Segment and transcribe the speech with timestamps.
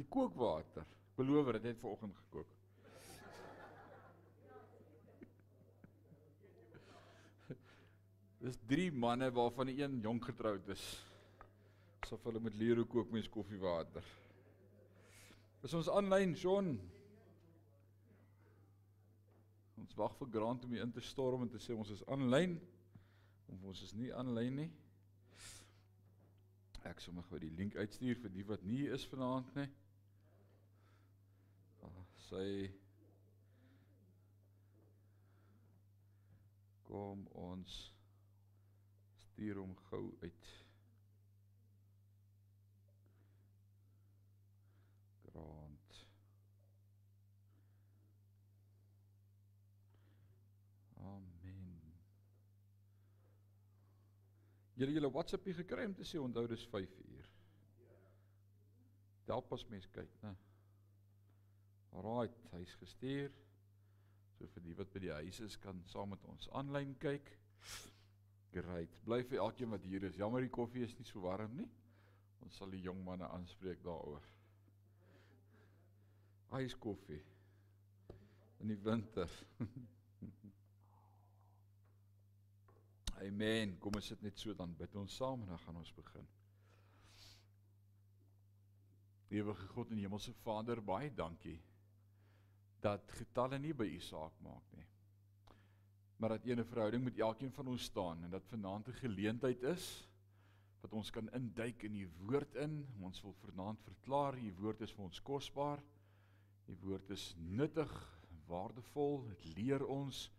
[0.00, 0.86] Die kookwater.
[1.18, 2.56] Beloof dit het vanoggend gekook.
[8.40, 10.84] Dis drie manne waarvan die een jonk getroud is.
[12.00, 14.06] Asof hulle met leer hoe kook mens koffiewater.
[15.60, 16.70] Is ons aanlyn, Jon?
[19.82, 22.56] Ons wag vir Grant om hier in te storm en te sê ons is aanlyn.
[23.52, 24.70] Of ons is nie aanlyn nie.
[26.88, 29.68] Ek sommer gou die link uitstuur vir die wat nie is vanaand nie.
[32.30, 32.70] Sy
[36.86, 37.78] kom ons
[39.24, 40.50] stuur hom gou uit.
[45.24, 45.96] Grant.
[50.98, 51.96] Amen.
[54.78, 57.34] Julle julle WhatsAppie gekry om te sê onthou dis 5 uur.
[59.26, 60.36] Help as mens kyk, né?
[61.90, 63.32] Alraait, hy's gestuur.
[64.38, 67.26] So vir die wat by die huis is kan saam met ons aanlyn kyk.
[68.54, 68.94] Great.
[69.06, 70.18] Bly vir elkeen wat hier is.
[70.18, 71.68] Jammer die koffie is nie so warm nie.
[72.40, 74.24] Ons sal die jong manne aanspreek daaroor.
[76.58, 77.20] Ys koffie
[78.60, 79.30] in die winter.
[83.26, 83.76] Amen.
[83.78, 86.26] Kom ons sit net so dan bid ons saam en dan gaan ons begin.
[89.30, 91.60] Ewige God en Hemelse Vader, baie dankie
[92.82, 94.86] dat getalle nie by u saak maak nie.
[96.20, 100.08] Maar dat eene verhouding met elkeen van ons staan en dat vanaand 'n geleentheid is
[100.80, 102.86] wat ons kan induik in u woord in.
[103.00, 105.82] Ons wil vanaand verklaar u woord is vir ons kosbaar.
[106.66, 107.92] U woord is nuttig,
[108.46, 110.30] waardevol, dit leer ons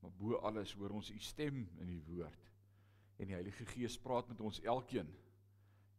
[0.00, 2.48] Maar bo alles hoor ons u stem in die woord.
[3.20, 5.08] En die Heilige Gees praat met ons elkeen.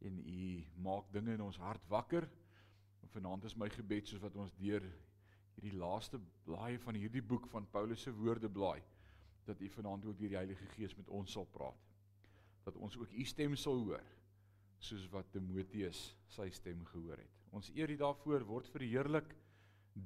[0.01, 2.25] En u maak dinge in ons hart wakker.
[3.01, 4.85] En vanaand is my gebed soos wat ons deur
[5.55, 8.81] hierdie laaste blaai van hierdie boek van Paulus se woorde blaai,
[9.45, 11.87] dat u vanaand ook deur die Heilige Gees met ons sal praat.
[12.63, 14.03] Dat ons ook u stem sal hoor
[14.81, 17.37] soos wat Timoteus sy stem gehoor het.
[17.53, 19.35] Ons eer U daarvoor word verheerlik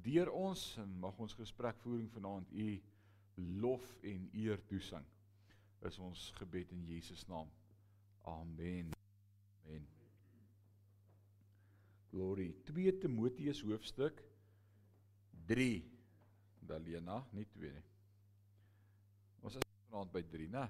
[0.04, 2.68] deur ons en mag ons gesprekvoering vanaand U
[3.62, 5.04] lof en eer toesing.
[5.86, 7.48] Is ons gebed in Jesus naam.
[8.26, 8.92] Amen.
[9.64, 9.86] Amen.
[12.10, 14.22] Glory 2 Timoteus hoofstuk
[15.46, 15.68] 3.
[16.66, 17.84] Dalena, nie 2 nie.
[19.46, 20.64] Ons is vanaand by 3, né?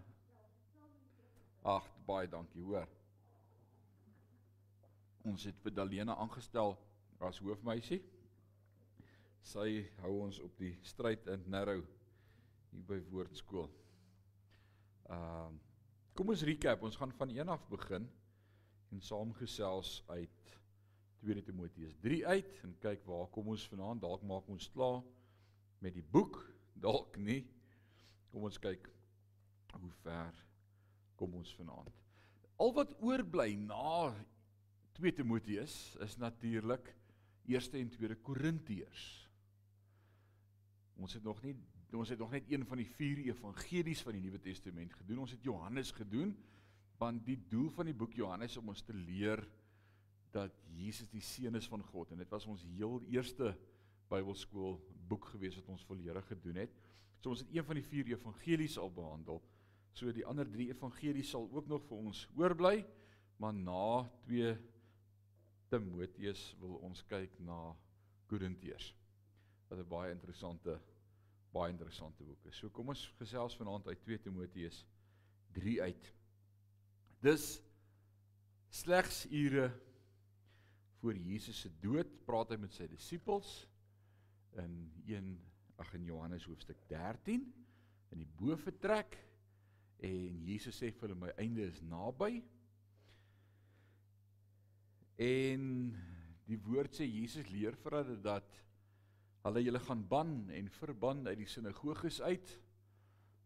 [1.66, 2.90] Ag, baie dankie, hoor.
[5.26, 6.76] Ons het vir Dalena aangestel
[7.24, 8.02] as hoofmeisie.
[9.46, 11.82] Sy hou ons op die stryd in Narrow
[12.72, 13.70] hier by Woordskool.
[15.06, 15.62] Ehm uh,
[16.16, 18.06] kom ons recap, ons gaan van 1 af begin
[18.94, 20.52] en saamgesels uit
[21.26, 24.04] 2 Timoteus 3 uit en kyk waar kom ons vanaand?
[24.04, 25.02] Dalk maak ons klaar
[25.82, 26.38] met die boek,
[26.86, 27.42] dalk nie.
[28.30, 28.86] Kom ons kyk
[29.76, 30.38] hoe ver
[31.18, 31.92] kom ons vanaand.
[32.62, 34.12] Al wat oorbly na
[34.96, 36.94] 2 Timoteus is natuurlik
[37.50, 39.06] 1 en 2 Korintiërs.
[40.96, 41.56] Ons het nog nie
[41.96, 45.22] ons het nog net een van die vier evangelies van die Nuwe Testament gedoen.
[45.22, 46.34] Ons het Johannes gedoen
[47.00, 49.42] want die doel van die boek Johannes om ons te leer
[50.36, 53.54] dat Jesus die seun is van God en dit was ons heel eerste
[54.10, 54.76] Bybelskool
[55.10, 56.74] boek gewees wat ons volledig gedoen het.
[57.20, 59.40] So ons het een van die vier evangelies al behandel.
[59.96, 62.76] So die ander 3 evangelies sal ook nog vir ons oorbly,
[63.40, 64.52] maar na 2
[65.72, 67.72] Timoteus wil ons kyk na
[68.30, 68.92] Korintiërs.
[69.70, 70.78] Wat 'n baie interessante
[71.52, 72.52] baie interessante boeke.
[72.52, 74.84] So kom ons gesels vanaand uit 2 Timoteus
[75.56, 76.12] 3 uit.
[77.24, 77.62] Dis
[78.68, 79.70] slegs ure
[81.00, 83.52] voor Jesus se dood praat hy met sy disippels
[84.62, 84.74] in
[85.06, 85.30] 1
[85.82, 87.46] ag in Johannes hoofstuk 13
[88.14, 89.18] in die boefretrek
[90.06, 92.38] en Jesus sê vir hulle my einde is naby.
[95.20, 95.66] En
[96.46, 98.62] die woord sê Jesus leer vir hulle dat
[99.46, 102.48] Hulle julle gaan ban en verban uit die sinagoges uit.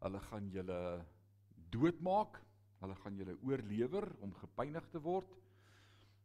[0.00, 0.78] Hulle gaan julle
[1.74, 2.38] doodmaak.
[2.80, 5.34] Hulle gaan julle oorlewer om gepynig te word.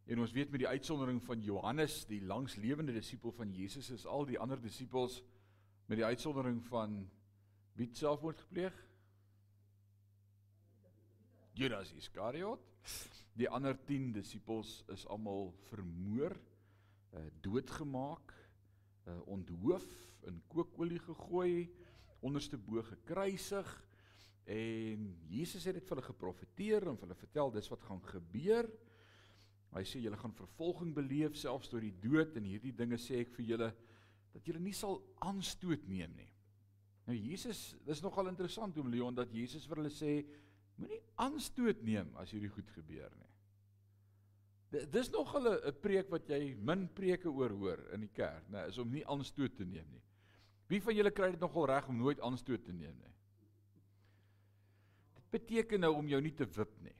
[0.05, 4.27] En ons weet met die uitsondering van Johannes, die langslewende disipel van Jesus, is al
[4.29, 5.21] die ander disippels
[5.89, 6.99] met die uitsondering van
[7.73, 8.75] wie selfmoord gepleeg?
[11.57, 12.61] Judas Iskariot.
[13.35, 16.35] Die ander 10 disippels is almal vermoor,
[17.15, 18.31] uh, doodgemaak
[19.09, 19.85] uh, onthoof
[20.29, 21.65] in kookolie gegooi,
[22.25, 23.73] onderste bo gekruisig
[24.45, 28.69] en Jesus het dit vir hulle geprofeteer en vir hulle vertel dis wat gaan gebeur.
[29.75, 33.33] Hy sê julle gaan vervolging beleef selfs tot die dood en hierdie dinge sê ek
[33.35, 33.69] vir julle
[34.35, 36.31] dat julle nie sal aanstoot neem nie.
[37.05, 40.17] Nou Jesus, dis nogal interessant om Leon dat Jesus vir hulle sê
[40.79, 43.31] moenie aanstoot neem as hierdie goed gebeur nie.
[44.91, 48.77] Dis nog 'n preek wat jy min preke oor hoor in die kerk, nê, is
[48.77, 50.01] om nie aanstoot te neem nie.
[50.67, 53.13] Wie van julle kry dit nogal reg om nooit aanstoot te neem nie?
[55.15, 56.95] Dit beteken nou om jou nie te wip nie.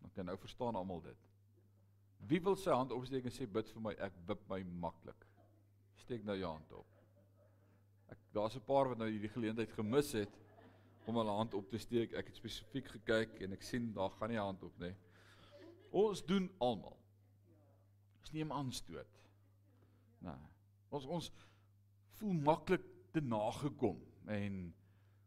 [0.00, 1.29] Dan kan nou verstaan almal dit.
[2.28, 5.26] Wie wil sy hand opsteek en sê bid vir my, ek wip my maklik.
[6.02, 6.86] Steek nou jou hand op.
[8.10, 10.40] Ek daar's 'n paar wat nou hierdie geleentheid gemis het
[11.06, 12.12] om hulle hand op te steek.
[12.12, 14.94] Ek het spesifiek gekyk en ek sien daar gaan nie hand op nie.
[15.90, 16.96] Ons doen almal.
[18.20, 19.20] Ons neem aanstoot.
[20.18, 20.38] Nou,
[20.90, 21.30] ons ons
[22.20, 24.74] voel maklik te nagekom en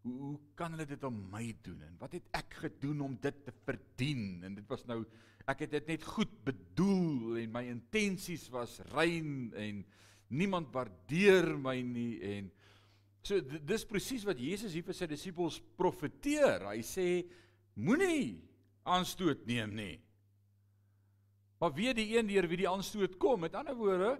[0.03, 3.37] hoe hoe kan hulle dit aan my doen en wat het ek gedoen om dit
[3.45, 4.43] te verdien?
[4.43, 5.03] En dit was nou
[5.49, 9.83] ek het dit net goed bedoel en my intensies was rein en
[10.33, 12.51] niemand waardeer my nie en
[13.23, 16.67] so dis presies wat Jesus hier vir sy disippels profeteer.
[16.67, 17.07] Hy sê
[17.79, 18.41] moenie
[18.83, 19.95] aanstoot neem nie.
[21.63, 24.17] Maar weet die een deur wie die aanstoot kom met ander woorde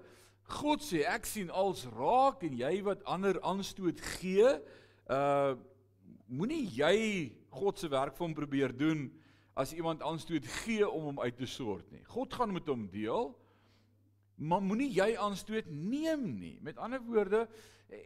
[0.52, 4.56] God sê ek sien als raak en jy wat ander aanstoot gee,
[5.12, 5.54] uh
[6.34, 6.98] moenie jy
[7.54, 9.08] God se werk vir hom probeer doen
[9.60, 12.02] as iemand aanstoot gee om hom uit te sort nie.
[12.10, 13.32] God gaan met hom deel.
[14.42, 16.56] Maar moenie jy aanstoot neem nie.
[16.66, 17.46] Met ander woorde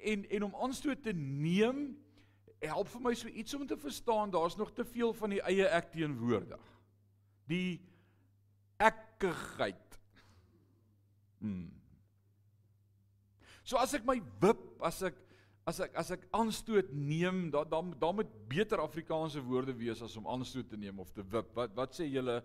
[0.03, 1.95] en en om aanstoot te neem
[2.59, 5.67] help vir my so iets om te verstaan daar's nog te veel van die eie
[5.77, 6.63] ek teenwoordig.
[7.47, 7.79] Die
[8.81, 9.99] ekkigheid.
[11.39, 11.69] Hmm.
[13.63, 15.15] So as ek my wip, as ek
[15.67, 20.15] as ek as ek aanstoot neem, dan dan dan moet beter Afrikaanse woorde wees as
[20.19, 21.51] om aanstoot te neem of te wip.
[21.55, 22.39] Wat wat sê julle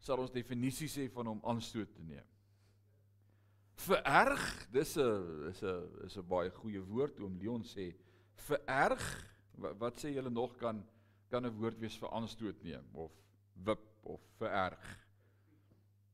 [0.00, 2.24] sal ons definisie sê van om aanstoot te neem?
[3.84, 7.92] Vererg, dis 'n is 'n is 'n baie goeie woord oom Leon sê.
[8.48, 9.04] Vererg,
[9.58, 10.84] wat, wat sê julle nog kan
[11.28, 13.12] kan 'n woord wees vir aanstoot neem of
[13.54, 14.84] wip of vererg?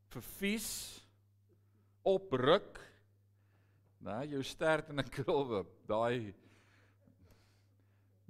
[0.08, 0.98] Vervies,
[2.02, 2.89] opruk,
[4.00, 6.34] Nou, jou stert in 'n krulwip, daai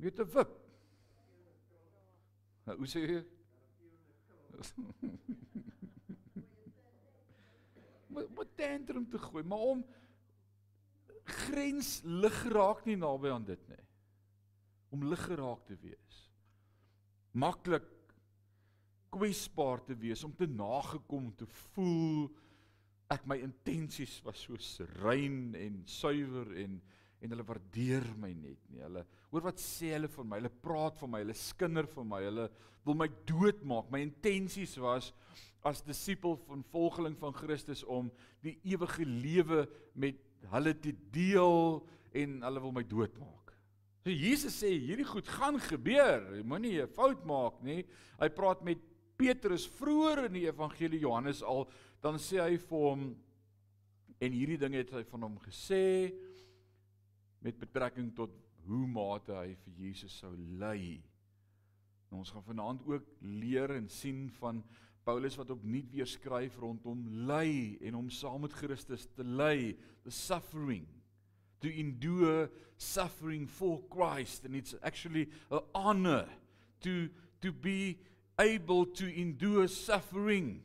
[0.00, 0.50] moet 'n wip.
[2.64, 3.25] Nou, hoe sê jy?
[8.11, 9.84] Moet moet tantrum te gooi, maar om
[11.25, 13.84] grens lig raak nie naby aan dit nie.
[14.90, 16.16] Om lig geraak te wees.
[17.31, 17.87] Maklik
[19.14, 22.31] kwesbaar te wees, om te nagekom te voel
[23.10, 26.80] ek my intensies was so rein en suiwer en
[27.20, 28.80] en hulle waardeer my net nie.
[28.80, 30.38] Hulle hoor wat sê hulle van my?
[30.40, 32.46] Hulle praat van my, hulle skinder van my, hulle
[32.86, 33.90] wil my doodmaak.
[33.92, 35.10] My intensies was
[35.66, 38.08] as disipel van volgeling van Christus om
[38.44, 40.22] die ewige lewe met
[40.54, 41.82] hulle te deel
[42.16, 43.52] en hulle wil my doodmaak.
[44.00, 46.24] So Jesus sê hierdie goed gaan gebeur.
[46.40, 47.84] Moenie 'n fout maak nie.
[48.18, 48.80] Hy praat met
[49.20, 51.67] Petrus vroeër in die evangelie Johannes al
[52.00, 53.06] dan sê hy vir hom
[54.20, 55.82] en hierdie ding het hy van hom gesê
[57.44, 58.32] met betrekking tot
[58.67, 61.00] hoe mate hy vir Jesus sou ly.
[62.11, 64.62] Nou ons gaan vanaand ook leer en sien van
[65.05, 70.12] Paulus wat opnuut weer skryf rondom ly en om saam met Christus te ly, the
[70.12, 70.87] suffering
[71.61, 76.26] to endure suffering for Christ and it's actually a honor
[76.80, 77.09] to
[77.40, 77.99] to be
[78.40, 80.62] able to endure suffering.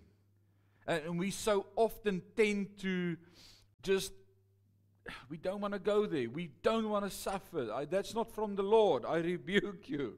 [0.88, 3.18] And we so often tend to
[3.84, 4.14] just
[5.30, 6.28] we don't want to go there.
[6.30, 7.72] We don't want to suffer.
[7.72, 9.06] I, that's not from the lord.
[9.06, 10.16] I rebuke you.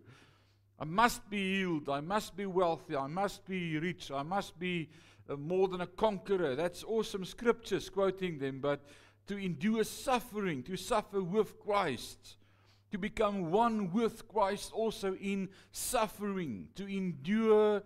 [0.79, 1.89] I must be healed.
[1.89, 2.95] I must be wealthy.
[2.95, 4.11] I must be rich.
[4.11, 4.89] I must be
[5.29, 6.55] uh, more than a conqueror.
[6.55, 8.59] That's awesome scriptures quoting them.
[8.61, 8.85] But
[9.27, 12.37] to endure suffering to suffer with christ
[12.91, 17.83] to become one with christ also in suffering to endure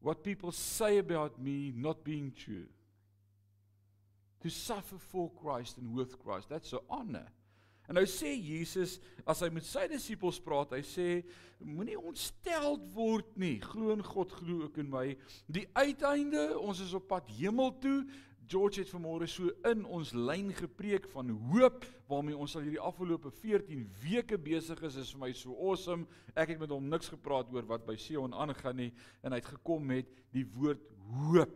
[0.00, 2.66] what people say about me not being true.
[4.42, 7.26] To suffer for Christ and with Christ, that's 'n honor.
[7.88, 11.24] En nou sê Jesus, as hy met sy disippels praat, hy sê
[11.58, 13.58] moenie ontsteld word nie.
[13.58, 15.16] Glo in God, glo ook in my.
[15.50, 18.06] Die uiteinde, ons is op pad hemel toe.
[18.50, 23.30] George het vanmôre so in ons lyn gepreek van hoop waarmee ons al hierdie afgelope
[23.30, 24.96] 14 weke besig is.
[24.98, 26.08] Is vir my so awesome.
[26.34, 28.88] Ek het met hom niks gepraat oor wat by Sion aangaan nie
[29.22, 30.82] en hy het gekom met die woord
[31.28, 31.54] hoop.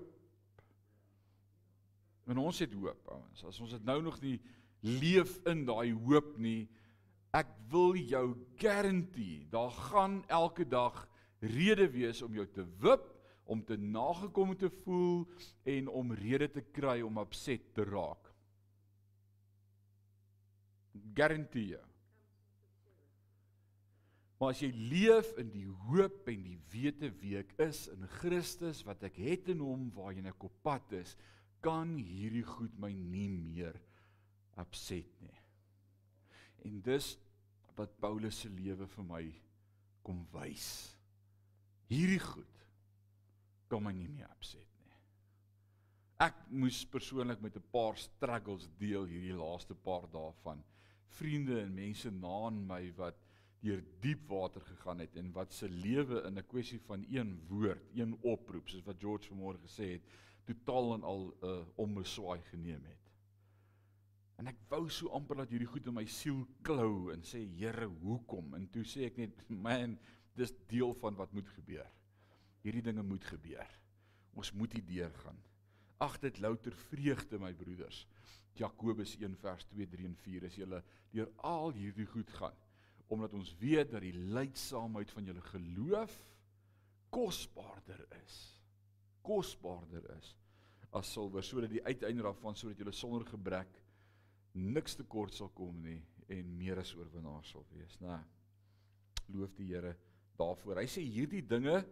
[2.30, 3.42] En ons het hoop, ouens.
[3.44, 4.38] As ons dit nou nog nie
[4.86, 6.68] leef in daai hoop nie,
[7.34, 8.28] ek wil jou
[8.60, 11.02] guarantee, daar gaan elke dag
[11.42, 13.10] rede wees om jou te wip
[13.44, 15.24] om te nagekom te voel
[15.68, 18.30] en om rede te kry om opset te raak.
[21.14, 21.74] Garantie.
[24.38, 28.82] Maar as jy leef in die hoop en die wete wie ek is in Christus
[28.86, 31.14] wat ek het in hom waarheen ek op pad is,
[31.64, 33.76] kan hierdie goed my nie meer
[34.60, 35.38] opset nie.
[36.64, 37.14] En dis
[37.78, 39.22] wat Paulus se lewe vir my
[40.04, 40.68] kom wys.
[41.90, 42.53] Hierdie goed
[43.74, 44.94] kan my nie meer opset nie.
[46.22, 50.62] Ek moes persoonlik met 'n paar struggles deel hierdie laaste paar dae van
[51.18, 53.18] vriende en mense na my wat
[53.64, 57.84] deur diep water gegaan het en wat se lewe in 'n kwessie van een woord,
[57.94, 60.02] een oproep, soos wat George vanmôre gesê het,
[60.44, 63.10] totaal en al 'n uh, ommeswaai geneem het.
[64.36, 67.86] En ek wou so amper dat hierdie goed in my siel klou en sê Here,
[67.86, 68.54] hoekom?
[68.54, 69.98] En toe sê ek net, man,
[70.34, 71.90] dis deel van wat moet gebeur.
[72.64, 73.70] Hierdie dinge moet gebeur.
[74.34, 75.38] Ons moet hier deurgaan.
[76.02, 78.04] Ag dit louter vreugde my broeders.
[78.58, 80.68] Jakobus 1 vers 2, 3 en 4 as jy
[81.14, 82.60] deur al hierdie goed gaan
[83.12, 86.14] omdat ons weet dat die lydsaamheid van julle geloof
[87.12, 88.38] kosbaarder is.
[89.22, 90.32] Kosbaarder is
[90.94, 93.80] as silwer sodat die uiteinde daarvan sodat julle sonder gebrek
[94.54, 95.98] niks tekort sal kom nie
[96.32, 98.16] en meer as oorwinnaars sal wees, né?
[99.34, 99.94] Loof die Here
[100.38, 100.80] daarvoor.
[100.80, 101.82] Hy sê hierdie dinge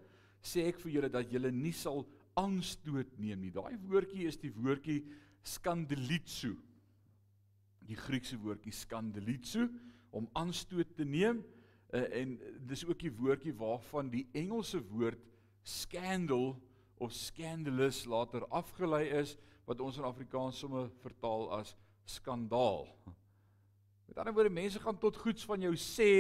[0.43, 2.05] sê ek vir julle dat julle nie sal
[2.39, 3.53] aanstoot neem nie.
[3.55, 5.03] Daai woordjie is die woordjie
[5.47, 6.55] skandalitsu.
[7.87, 9.67] Die Griekse woordjie skandalitsu
[10.13, 11.41] om aanstoot te neem
[11.93, 12.37] uh, en
[12.69, 15.21] dis ook die woordjie waarvan die Engelse woord
[15.63, 16.55] scandal
[17.03, 21.75] of scandalous later afgelei is wat ons in Afrikaans sommer vertaal as
[22.09, 22.89] skandaal.
[24.07, 26.13] Met ander woorde mense gaan tot goeds van jou sê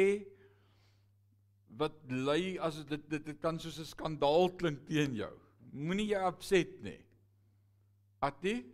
[1.78, 5.32] wat lei as dit dit dit kan soos 'n skandaal klink teen jou.
[5.72, 7.00] Moenie jou opset nie.
[8.20, 8.64] Atie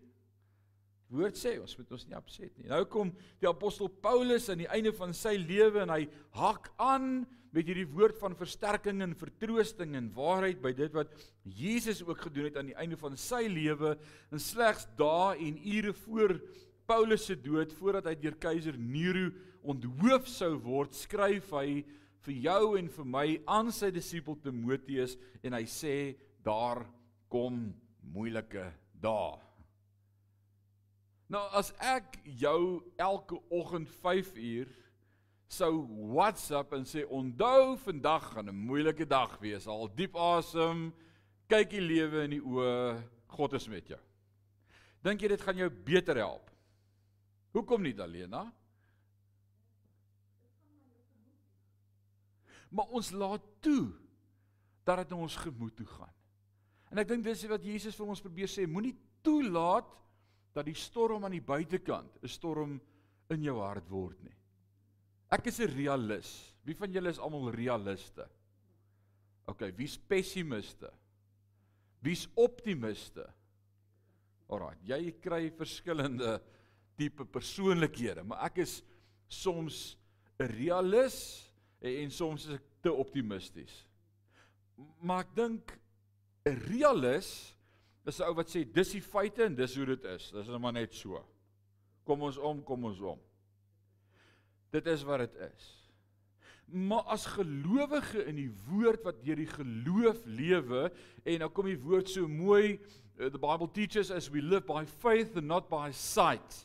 [1.08, 2.68] Woord sê ons moet ons nie opset nie.
[2.68, 6.02] Nou kom die apostel Paulus aan die einde van sy lewe en hy
[6.36, 7.24] hak aan
[7.56, 11.14] met hierdie woord van versterking en vertroosting en waarheid by dit wat
[11.48, 13.94] Jesus ook gedoen het aan die einde van sy lewe
[14.28, 16.36] en slegs dae en ure voor
[16.88, 19.30] Paulus se dood voordat hy deur keiser Nero
[19.68, 21.82] onthoof sou word, skryf hy
[22.26, 25.94] vir jou en vir my aan sy disipel Timoteus en hy sê
[26.44, 26.84] daar
[27.28, 27.68] kom
[28.02, 28.64] moeilike
[29.00, 29.38] dae.
[31.28, 34.70] Nou as ek jou elke oggend 5 uur
[35.48, 35.72] sou
[36.12, 39.66] WhatsApp en sê onthou vandag gaan 'n moeilike dag wees.
[39.66, 40.92] Al diep asem,
[41.48, 44.00] kyk die lewe in die oë, God is met jou.
[45.02, 46.50] Dink jy dit gaan jou beter help?
[47.52, 48.52] Hoekom nie Dalena?
[52.70, 53.92] Maar ons laat toe
[54.84, 56.14] dat dit in ons gemoed toe gaan.
[56.92, 59.88] En ek dink dis wat Jesus vir ons probeer sê, moenie toelaat
[60.56, 62.80] dat die storm aan die buitekant 'n storm
[63.30, 64.36] in jou hart word nie.
[65.30, 66.54] Ek is 'n realis.
[66.64, 68.28] Wie van julle is almal realiste?
[69.46, 70.90] OK, wie's pessimiste?
[72.00, 73.26] Wie's optimiste?
[74.48, 76.40] Alraai, jy kry verskillende
[76.96, 78.82] tipe persoonlikhede, maar ek is
[79.28, 79.96] soms
[80.40, 81.47] 'n realis
[81.80, 83.84] en, en soms is ek te optimisties.
[85.02, 85.78] Maar ek dink
[86.46, 87.58] 'n realis
[88.08, 90.30] Dis 'n ou wat sê dis die feite en dis hoe dit is.
[90.32, 91.20] Dis net maar net so.
[92.08, 93.18] Kom ons om, kom ons om.
[94.72, 95.66] Dit is wat dit is.
[96.72, 100.88] Maar as gelowige in die woord wat deur die geloof lewe
[101.24, 102.78] en nou kom die woord so mooi
[103.18, 106.64] uh, the Bible teaches as we live by faith and not by sight.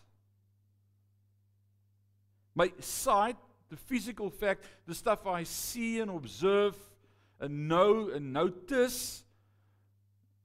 [2.55, 3.39] My sight,
[3.74, 6.75] the physical fact, the stuff I see and observe
[7.39, 9.24] and know and notice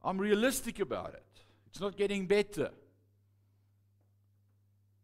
[0.03, 1.45] I'm realistic about it.
[1.67, 2.71] It's not getting better.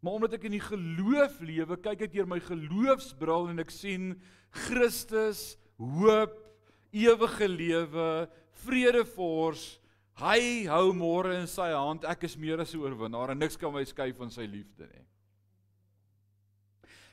[0.01, 4.11] Maar omdat ek in die geloof lewe, kyk ek deur my geloofsbril en ek sien
[4.67, 6.35] Christus, hoop,
[6.93, 8.09] ewige lewe,
[8.65, 9.79] vrede fors.
[10.21, 12.05] Hy hou môre in sy hand.
[12.09, 15.05] Ek is meer as 'n oorwinnaar en niks kan my skei van sy liefde nie.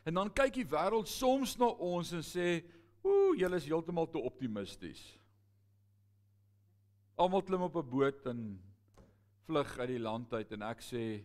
[0.03, 2.63] En dan kyk die wêreld soms na ons en sê,
[3.03, 5.19] "Ooh, julle is heeltemal te optimisties."
[7.15, 8.61] Almal klim op 'n boot en
[9.45, 11.23] vlug uit die land uit en ek sê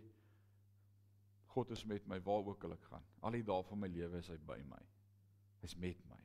[1.55, 3.05] God is met my waar ook al ek gaan.
[3.21, 4.83] Al die dae van my lewe is hy by my.
[5.63, 6.19] Hy's met my.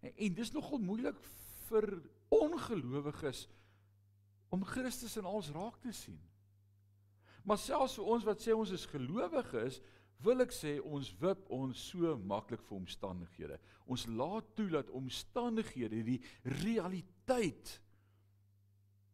[0.00, 1.20] En, en dis nogal moeilik
[1.68, 2.02] vir
[2.34, 3.48] ongelowiges
[4.54, 6.18] om Christus in alles raak te sien.
[7.44, 9.80] Maar selfs vir ons wat sê ons is gelowiges,
[10.24, 13.58] wil ek sê ons wip ons so maklik vir omstandighede.
[13.86, 16.20] Ons laat toe dat omstandighede die
[16.62, 17.80] realiteit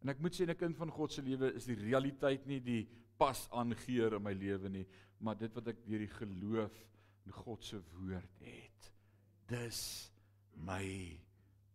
[0.00, 2.88] En ek moet sê 'n kind van God se lewe is die realiteit nie die
[3.18, 4.86] pas aangeheer in my lewe nie,
[5.20, 6.76] maar dit wat ek deur die geloof
[7.26, 8.92] in God se woord het.
[9.46, 10.10] Dis
[10.54, 11.20] my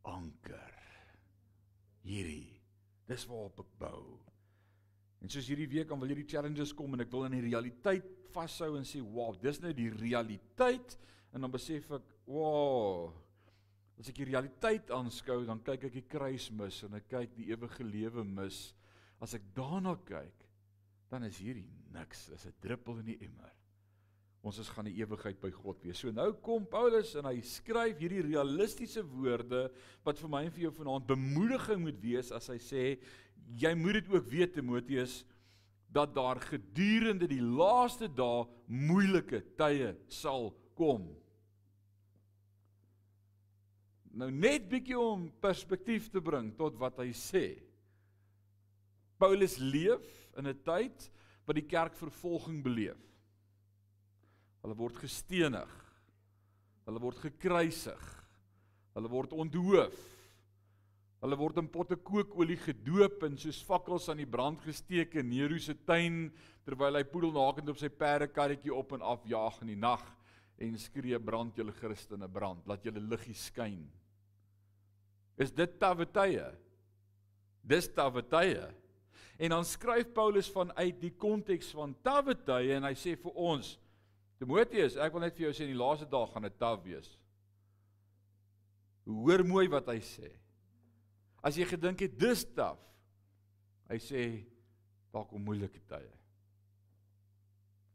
[0.04, 0.74] anker.
[2.02, 2.62] Hierdie.
[3.06, 4.20] Dis waarop ek bou.
[5.26, 8.06] En soos hierdie week dan wil hierdie challenges kom en ek wil in die realiteit
[8.36, 10.98] vashou en sê, "Wow, dis nou die realiteit."
[11.34, 13.12] En dan besef ek, "Wow,
[13.98, 17.50] as ek die realiteit aanskou, dan kyk ek die kruis mis en ek kyk die
[17.50, 18.76] ewige lewe mis.
[19.20, 20.46] As ek daarna kyk,
[21.10, 23.52] dan is hierdie niks, is 'n druppel in die emmer."
[24.44, 25.98] Ons is gaan 'n ewigheid by God wees.
[25.98, 29.72] So nou kom Paulus en hy skryf hierdie realistiese woorde
[30.04, 33.00] wat vir my en vir jou vanaand bemoediging moet wees as hy sê
[33.56, 35.24] jy moet dit ook weet Timoteus
[35.96, 41.08] dat daar gedurende die laaste dae moeilike tye sal kom.
[44.16, 47.46] Nou net bietjie om perspektief te bring tot wat hy sê.
[49.20, 50.04] Paulus leef
[50.38, 51.12] in 'n tyd
[51.46, 53.00] wat die kerk vervolging beleef.
[54.62, 55.72] Hulle word gestenig.
[56.86, 58.04] Hulle word gekruisig.
[58.96, 60.15] Hulle word onthoof.
[61.26, 65.58] Hulle word in potte kookolie gedoop en soos fakkels aan die brand gesteek in Nero
[65.58, 66.28] se tuin
[66.68, 70.04] terwyl hy poedelnakend op sy perdekarretjie op en af jaag in die nag
[70.62, 73.82] en skree brand julle Christene brand, laat julle liggie skyn.
[75.42, 76.46] Is dit tawwe tye?
[77.66, 78.70] Dis tawwe tye.
[79.42, 83.74] En dan skryf Paulus vanuit die konteks van tawwe tye en hy sê vir ons
[84.38, 87.16] Timoteus, ek wil net vir jou sê in die laaste dae gaan dit taw wees.
[89.10, 90.36] Hoor mooi wat hy sê.
[91.46, 92.82] As jy gedink het dis taaf.
[93.86, 94.22] Hy sê
[95.14, 96.14] daar kom moeilike tye.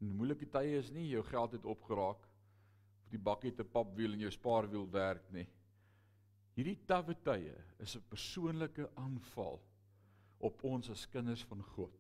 [0.01, 4.23] En moeilike tye is nie jou geld het opgeraak of die bakkie te papwiel en
[4.25, 5.47] jou spaarwiel werk nie.
[6.55, 9.61] Hierdie tawwe tye is 'n persoonlike aanval
[10.39, 11.95] op ons as kinders van God.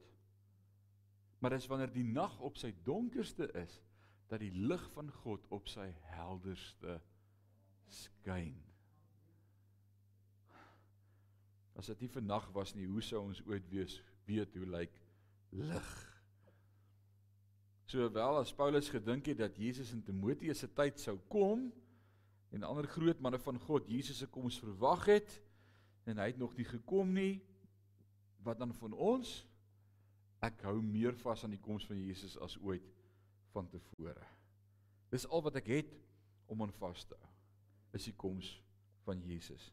[1.40, 3.80] Maar dis wanneer die nag op sy donkerste is
[4.28, 7.00] dat die lig van God op sy helderste
[7.86, 8.69] skyn.
[11.78, 13.98] As dit nie vannag was nie, hoe sou ons ooit weet
[14.30, 14.96] weet hoe lyk
[15.58, 15.90] lig?
[17.90, 21.68] Sowel as Paulus gedink het dat Jesus in Timoteus se tyd sou kom
[22.54, 25.40] en ander groot manne van God Jesus se koms verwag het
[26.06, 27.40] en hy het nog nie gekom nie,
[28.46, 29.40] wat dan van ons?
[30.40, 32.86] Ek hou meer vas aan die koms van Jesus as ooit
[33.52, 34.24] van tevore.
[35.12, 35.92] Dis al wat ek het
[36.50, 37.32] om aan vas te hou.
[37.98, 38.54] Is die koms
[39.04, 39.72] van Jesus.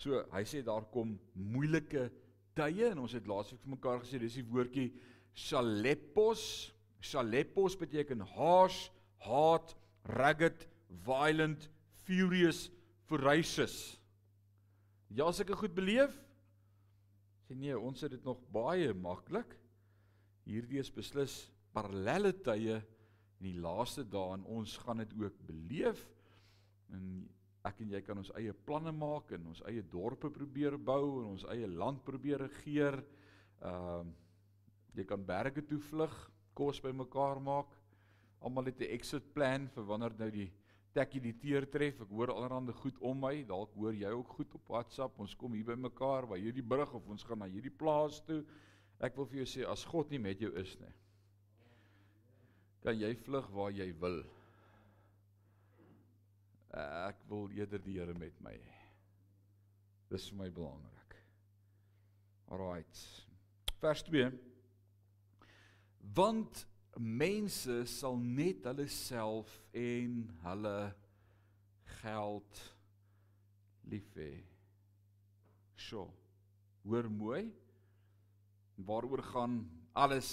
[0.00, 2.08] So hy sê daar kom moeilike
[2.56, 4.90] tye en ons het laasweek vir mekaar gesê dis die woordjie
[5.36, 6.72] shalepos.
[7.00, 8.88] Shalepos beteken harsh,
[9.24, 9.74] hard,
[10.16, 10.66] rugged,
[11.06, 11.68] violent,
[12.06, 12.66] furious,
[13.08, 13.96] ferocious.
[15.12, 16.16] Ja, as ek dit goed beleef,
[17.46, 19.54] sê nee, ons het dit nog baie maklik.
[20.46, 22.80] Hierdie is beslis parallelle tye
[23.40, 26.02] in die laaste dae en ons gaan dit ook beleef.
[26.94, 27.26] En
[27.66, 31.32] ek en jy kan ons eie planne maak en ons eie dorpe probeer bou en
[31.34, 33.02] ons eie land probeer regeer.
[33.62, 34.14] Ehm uh,
[34.96, 36.12] jy kan berge toe vlug,
[36.56, 37.74] kos bymekaar maak.
[38.40, 40.50] Almal het 'n exit plan vir wanneer nou die
[40.96, 42.00] tekkie die teer tref.
[42.00, 43.42] Ek hoor allerhande goed om my.
[43.44, 45.18] Dalk hoor jy ook goed op WhatsApp.
[45.20, 48.44] Ons kom hier bymekaar by hierdie brug of ons gaan na hierdie plaas toe.
[49.00, 50.94] Ek wil vir jou sê as God nie met jou is nie,
[52.80, 54.22] kan jy vlug waar jy wil.
[56.76, 58.80] Uh, ek wil eerder die Here met my hê.
[60.10, 61.14] Dis vir my belangrik.
[62.52, 63.00] Alraight.
[63.80, 64.28] Vers 2.
[66.18, 66.66] Want
[67.00, 70.76] mense sal net hulle self en hulle
[72.02, 72.62] geld
[73.88, 74.34] lief hê.
[75.80, 76.10] Sjoe.
[76.84, 77.46] Hoor mooi.
[78.76, 79.62] Waaroor gaan
[79.96, 80.30] alles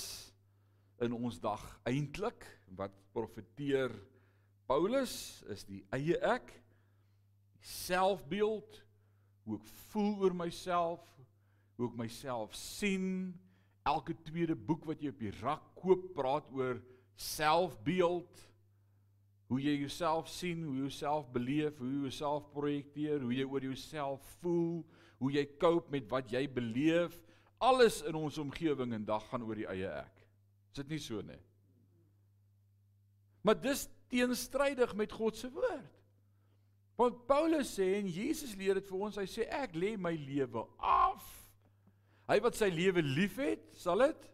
[0.99, 2.43] in ons dag eintlik?
[2.75, 3.95] Wat profeteer
[4.69, 6.52] Paulus is die eie ek,
[7.63, 8.80] selfbeeld,
[9.43, 11.04] hoe ek voel oor myself,
[11.78, 13.34] hoe ek myself sien.
[13.88, 16.80] Elke tweede boek wat jy op die rak koop, praat oor
[17.19, 18.43] selfbeeld.
[19.52, 23.67] Hoe jy jouself sien, hoe jy jouself beleef, hoe jy jouself projekteer, hoe jy oor
[23.67, 24.84] jouself voel,
[25.19, 27.19] hoe jy cope met wat jy beleef.
[27.63, 30.23] Alles in ons omgewing en dag gaan oor die eie ek.
[30.71, 31.39] Is dit nie so nie?
[33.43, 35.89] Maar dis teenstrydig met God se woord.
[36.99, 40.62] Want Paulus sê en Jesus leer dit vir ons, hy sê ek lê my lewe
[40.78, 41.26] af.
[42.30, 44.30] Hy wat sy lewe liefhet, sal dit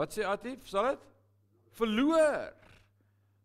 [0.00, 0.64] Wat sê Atif?
[0.70, 1.06] Sal dit
[1.76, 2.56] verloor.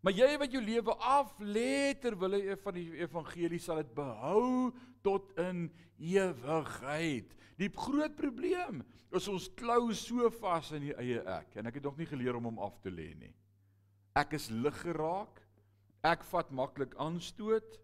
[0.06, 4.70] Maar jy wat jou lewe af lê ter wille van die evangelie sal dit behou
[5.06, 5.66] tot in
[5.98, 7.32] ewigheid.
[7.58, 8.84] Die groot probleem
[9.16, 12.38] is ons klou so vas in die eie ek en ek het nog nie geleer
[12.38, 13.34] om hom af te lê nie.
[14.16, 15.42] Ek is lig geraak.
[16.06, 17.80] Ek vat maklik aanstoot.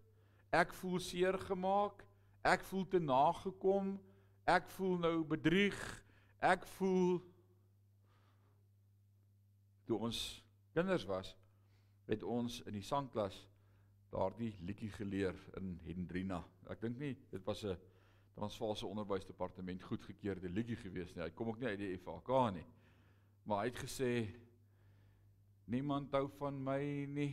[0.52, 2.06] Ek voel seer gemaak.
[2.48, 3.98] Ek voel te nagekom.
[4.48, 5.78] Ek voel nou bedrieg.
[6.40, 7.20] Ek voel
[9.86, 10.18] toe ons
[10.72, 11.34] kinders was
[12.08, 13.36] het ons in die sangklas
[14.12, 16.40] daardie liedjie geleer in Hendrina.
[16.70, 17.76] Ek dink nie dit was 'n
[18.32, 21.22] Transvaalse onderwysdepartement goedgekeurde liedjie gewees nie.
[21.22, 22.64] Hy kom ook nie uit die FHK nie.
[23.44, 24.10] Maar hy het gesê
[25.70, 27.32] niemand hou van my nie.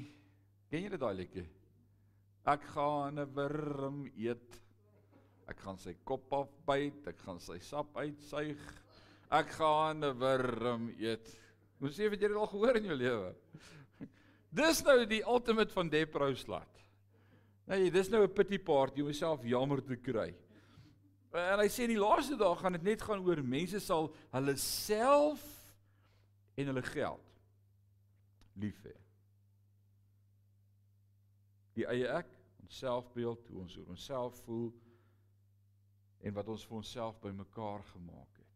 [0.70, 1.46] Ken jy dit daai liedjie?
[2.50, 4.60] Ek gaan 'n wurm eet.
[5.50, 8.62] Ek gaan sy kop afbyt, ek gaan sy sap uitsuig.
[9.32, 11.30] Ek gaan 'n wurm eet.
[11.80, 13.36] Moet sê het jy dit al gehoor in jou lewe?
[14.52, 16.70] Dis nou die ultimate van deprouslat.
[17.70, 20.34] Nee, dis nou 'n pity party om jouself jammer te kry.
[21.32, 24.56] En hy sê in die laaste dae gaan dit net gaan oor mense sal hulle
[24.58, 25.44] self
[26.58, 27.29] en hulle geld
[28.60, 28.96] lief hê.
[31.80, 32.30] Die eie ek,
[32.64, 34.70] ons selfbeeld, hoe ons oor onsself voel
[36.28, 38.50] en wat ons vir onsself bymekaar gemaak het.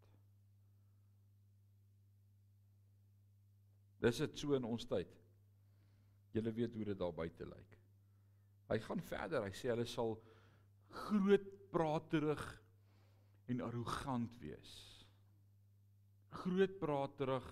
[4.03, 5.11] Dis dit so in ons tyd.
[6.35, 7.77] Julle weet hoe dit daar buite lyk.
[8.67, 9.45] Hy gaan verder.
[9.47, 10.17] Hy sê hulle sal
[11.07, 12.43] groot praterig
[13.53, 14.73] en arrogant wees.
[16.43, 17.47] Groot praterig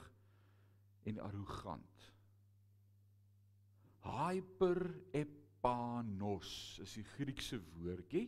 [1.08, 2.11] en arrogant.
[4.02, 4.82] Hyper
[5.14, 8.28] epanos is die Griekse woordjie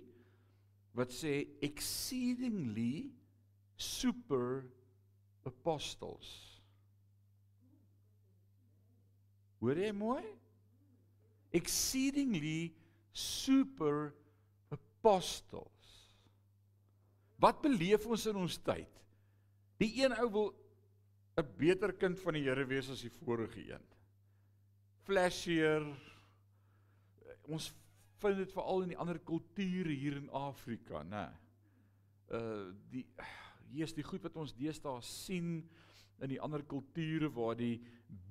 [0.93, 3.09] wat sê exceedingly
[3.75, 4.61] super
[5.49, 6.29] apostles.
[9.63, 10.23] Hoor jy mooi?
[11.53, 12.73] exceedingly
[13.13, 14.13] super
[14.73, 15.69] apostles.
[17.37, 18.89] Wat beleef ons in ons tyd?
[19.81, 20.49] Die een ou wil
[21.37, 23.85] 'n beter kind van die Here wees as die vorige een.
[25.03, 25.83] Flashier.
[27.51, 27.71] Ons
[28.23, 31.25] vind dit veral in die ander kulture hier in Afrika, né?
[32.31, 33.03] Uh die
[33.73, 35.63] hier is die goed wat ons deesdae sien
[36.21, 37.81] in die ander kulture waar die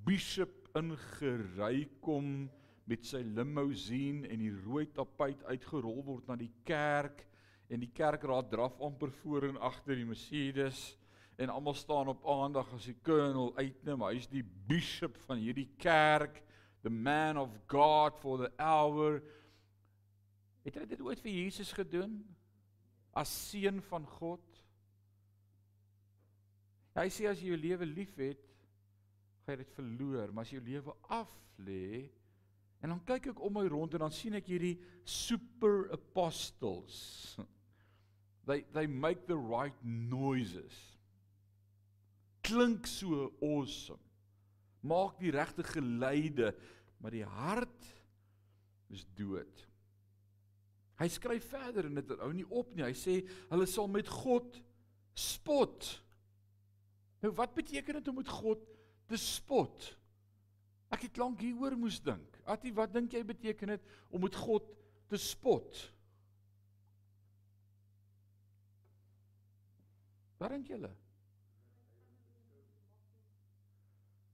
[0.07, 2.47] bishop ingery kom
[2.89, 7.25] met sy limousine en die rooi tapuit uitgerol word na die kerk
[7.67, 10.93] en die kerkraad draf amper voor en agter die Mercedes
[11.35, 16.39] en almal staan op aandag as die colonel uitneem hy's die bishop van hierdie kerk
[16.83, 19.21] the man of god for the hour
[20.63, 22.19] het hy dit ooit vir Jesus gedoen
[23.19, 24.63] as seun van God
[26.97, 28.49] hy sê as jy jou lewe liefhet
[29.43, 31.31] gaan jy dit verloor maar as jy jou lewe af
[31.63, 32.09] lê
[32.83, 34.75] En dan kyk ek om my rond en dan sien ek hierdie
[35.07, 36.97] super apostles.
[38.43, 40.75] They they make the right noises.
[42.43, 44.03] Klink so awesome.
[44.83, 46.51] Maak die regte geluide,
[46.99, 47.89] maar die hart
[48.93, 49.63] is dood.
[50.99, 52.85] Hy skryf verder en dit hou nie op nie.
[52.85, 53.17] Hy sê
[53.49, 54.59] hulle sal met God
[55.17, 55.87] spot.
[57.23, 58.61] Nou wat beteken dit om met God
[59.09, 59.89] te spot?
[60.93, 62.37] Ek het lank hieroor moes dink.
[62.45, 64.67] Atie, wat dink jy beteken dit om met God
[65.09, 65.79] te spot?
[70.37, 70.91] Wat dink julle?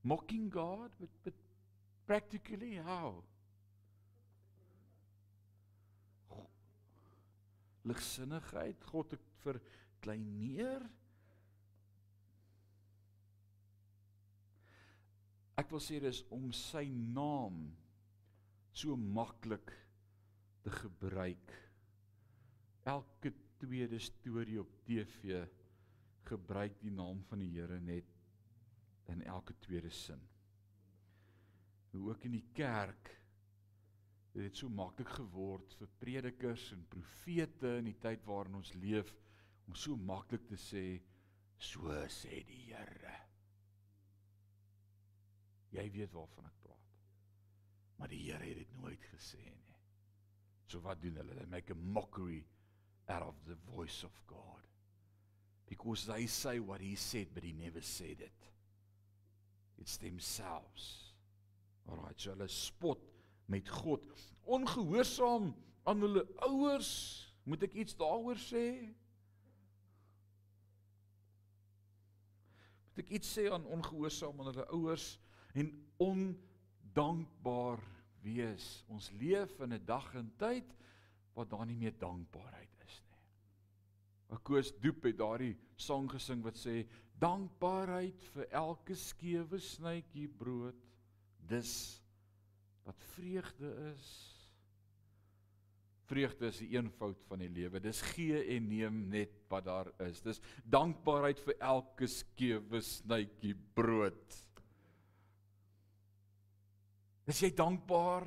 [0.04, 1.34] Mocking God but, but
[2.06, 3.24] practically how?
[7.86, 10.86] Ligsinnigheid, God te verkleineer?
[15.60, 17.66] Ek wil sê dis om sy naam
[18.72, 19.74] so maklik
[20.64, 21.56] te gebruik.
[22.88, 25.44] Elke tweede storie op TV
[26.30, 28.19] gebruik die naam van die Here net
[29.14, 30.22] in elke tweede sin.
[31.92, 33.10] Hoe ook in die kerk
[34.34, 39.10] het dit so maklik geword vir predikers en profete in die tyd waarin ons leef
[39.68, 40.84] om so maklik te sê
[41.60, 43.16] so sê die Here.
[45.76, 46.94] Jy weet waarvan ek praat.
[48.00, 49.76] Maar die Here het dit nooit gesê nie.
[50.70, 51.36] So wat doen hulle?
[51.36, 52.46] They make a mockery
[53.10, 54.66] out of the voice of God.
[55.68, 58.50] Because they say what he said but he never said it.
[59.80, 61.14] It's themselves.
[61.90, 63.00] Alraai, so hulle spot
[63.50, 64.04] met God.
[64.46, 65.54] Ongehoorsaam
[65.90, 66.92] aan hulle ouers.
[67.50, 68.66] Moet ek iets daaroor sê?
[72.92, 75.16] Moet ek iets sê aan ongehoorsaam aan hulle ouers?
[75.54, 75.72] en
[76.94, 77.80] dankbaar
[78.22, 78.84] wees.
[78.88, 80.76] Ons leef in 'n dag en tyd
[81.34, 84.38] waar daar nie meer dankbaarheid is nie.
[84.44, 86.88] Koos Doep het daardie sang gesing wat sê
[87.20, 90.80] dankbaarheid vir elke skewe snytjie brood.
[91.50, 91.74] Dis
[92.88, 94.10] wat vreugde is.
[96.10, 97.82] Vreugde is die eenvoud van die lewe.
[97.84, 100.24] Dis gee en neem net wat daar is.
[100.26, 104.40] Dis dankbaarheid vir elke skewe snytjie brood.
[107.30, 108.26] Is jy dankbaar?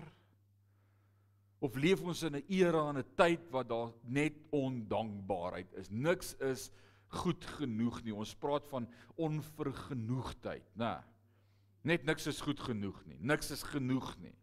[1.63, 5.91] Of leef ons in 'n era en 'n tyd wat daar net ondankbaarheid is?
[5.91, 6.71] Niks is
[7.13, 8.15] goed genoeg nie.
[8.15, 8.89] Ons praat van
[9.21, 10.95] onvergenoegdheid, né?
[11.83, 13.19] Net niks is goed genoeg nie.
[13.19, 14.35] Niks is genoeg nie.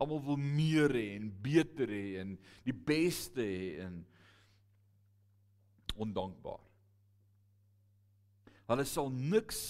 [0.00, 2.34] Almal wil meer hê en beter hê en
[2.66, 4.02] die beste hê en
[5.94, 6.62] ondankbaar.
[8.68, 9.60] Hulle sal niks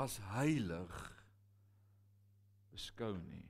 [0.00, 0.94] as heilig
[2.74, 3.44] beskou nie.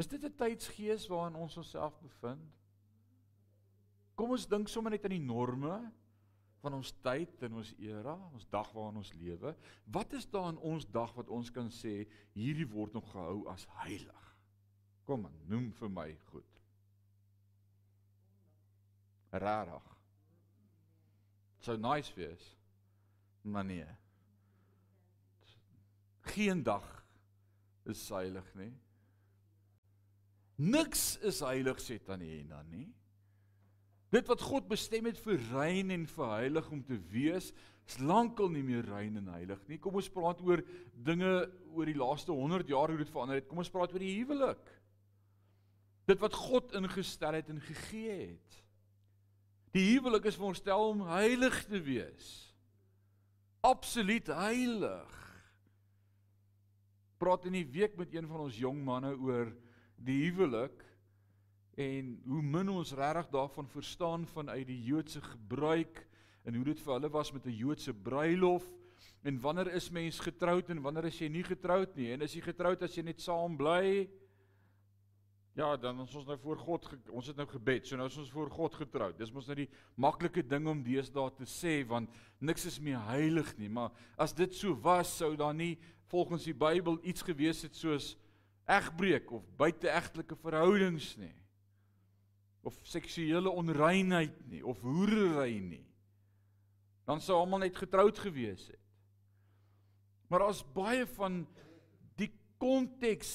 [0.00, 2.56] Is dit 'n tydsgees waarin ons onsself bevind?
[4.16, 5.92] Kom ons dink sommer net aan die norme
[6.60, 9.54] van ons tyd en ons era, ons dag waarin ons lewe.
[9.92, 12.04] Wat is daar in ons dag wat ons kan sê
[12.36, 14.26] hierdie word nog gehou as heilig?
[15.08, 16.60] Kom aan, noem vir my goed.
[19.32, 19.88] Rarig.
[21.64, 22.44] So nice wees.
[23.42, 23.88] Maar nee.
[26.34, 26.86] Geen dag
[27.88, 28.72] is heilig nie.
[30.60, 32.90] Niks is heilig sê Tannie Henna nie.
[34.10, 37.52] Dit wat God bestem het vir rein en vir heilig om te wees,
[37.86, 39.78] is lankal nie meer rein en heilig nie.
[39.82, 40.62] Kom ons praat oor
[40.94, 41.30] dinge
[41.70, 43.48] oor die laaste 100 jaar hoe dit verander het.
[43.50, 44.74] Kom ons praat oor die huwelik.
[46.10, 48.60] Dit wat God ingestel het en gegee het.
[49.74, 52.30] Die huwelik is voorstel om heilig te wees.
[53.62, 55.16] Absoluut heilig.
[57.22, 59.52] Praat in die week met een van ons jong manne oor
[60.00, 60.82] die huwelik
[61.80, 66.02] en hoe min ons regtig daarvan verstaan vanuit die Joodse gebruik
[66.44, 68.66] en hoe dit vir hulle was met 'n Joodse bruilof
[69.22, 72.12] en wanneer is mens getroud en wanneer is jy nie getroud nie?
[72.12, 74.08] En as jy getroud as jy net saam bly?
[75.54, 78.30] Ja dan ons ons nou voor God ons het nou gebed so nou is ons
[78.30, 79.18] voor God getroud.
[79.18, 83.56] Dis mos nou die maklike ding om deesdae te sê want niks is meer heilig
[83.58, 83.68] nie.
[83.68, 88.16] Maar as dit so was sou daar nie volgens die Bybel iets gewees het soos
[88.66, 91.34] egbreek of buiteegtelike verhoudings nie
[92.62, 95.86] of seksuele onreinheid nie of hoerery nie
[97.10, 98.78] dan sou almal net getroud gewees het.
[100.30, 101.40] Maar as baie van
[102.20, 102.30] die
[102.62, 103.32] konteks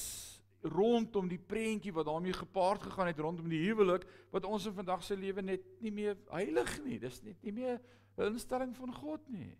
[0.72, 5.04] rondom die prentjie wat daarmee gepaard gegaan het rondom die huwelik wat ons in vandag
[5.04, 7.76] se lewe net nie meer heilig nie dis net nie meer
[8.16, 9.52] 'n instelling van God nie.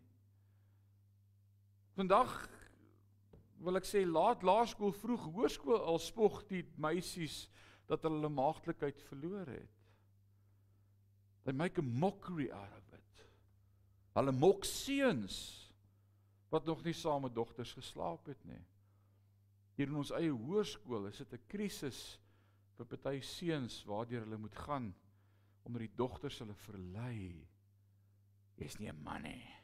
[1.96, 2.48] Vandag
[3.60, 7.48] wil ek sê laat laerskool vroeg hoërskool al spog die meisies
[7.86, 9.82] dat hulle maagdelikheid verloor het.
[11.46, 13.24] They make a mockery out of it.
[14.18, 15.36] Hulle mok seuns
[16.50, 18.62] wat nog nie saam met dogters geslaap het nie.
[19.76, 22.18] Hier in ons eie hoërskool is dit 'n krisis
[22.76, 24.94] vir party seuns waardeur hulle moet gaan
[25.66, 27.46] omdat die dogters hulle verlei.
[28.56, 29.56] Jy's nie 'n man nie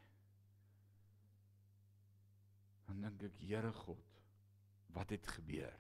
[3.03, 4.21] dan dink ek Here God,
[4.95, 5.75] wat het gebeur?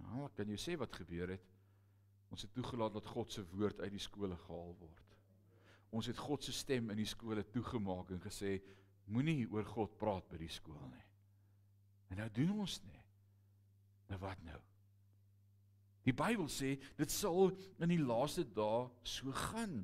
[0.00, 1.46] Nou, ek kan jou sê wat gebeur het.
[2.30, 5.06] Ons het toegelaat dat God se woord uit die skole gehaal word.
[5.90, 8.58] Ons het God se stem in die skole toegemaak en gesê
[9.10, 11.06] moenie oor God praat by die skool nie.
[12.10, 13.00] En nou doen ons nie.
[14.10, 14.58] Nou wat nou?
[16.06, 17.50] Die Bybel sê dit sal
[17.82, 19.82] in die laaste dae so gaan.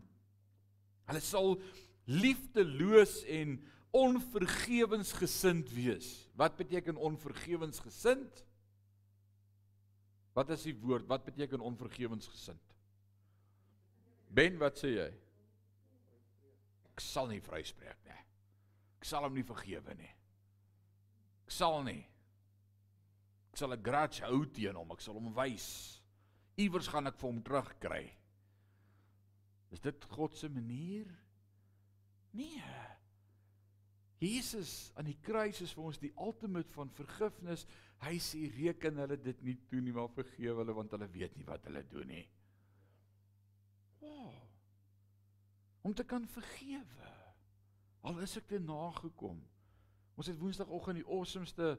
[1.11, 1.59] Hulle sal
[2.07, 3.59] liefdeloos en
[3.97, 6.09] onvergewensgesind wees.
[6.39, 8.45] Wat beteken onvergewensgesind?
[10.37, 11.07] Wat is die woord?
[11.09, 12.75] Wat beteken onvergewensgesind?
[14.37, 15.09] Ben, wat sê jy?
[16.93, 18.21] Ek sal nie vryspreek nie.
[19.01, 20.13] Ek sal hom nie vergewe nie.
[21.47, 22.03] Ek sal nie.
[23.53, 24.93] Ek sal 'n grudge hou teen hom.
[24.93, 26.03] Ek sal hom wys.
[26.57, 28.05] Iewers gaan ek vir hom terugkry.
[29.73, 31.09] Is dit God se manier?
[32.33, 32.77] Nee.
[34.21, 37.67] Jesus aan die kruis is vir ons die ultimate van vergifnis.
[38.05, 41.47] Hy sê reken hulle dit nie toe nie, maar vergewe hulle want hulle weet nie
[41.49, 42.25] wat hulle doen nie.
[44.03, 44.35] Wow.
[45.87, 47.13] Om te kan vergewe.
[48.07, 49.41] Al is ek te nagekom.
[50.17, 51.75] Ons het Woensdagoggend die awesomeste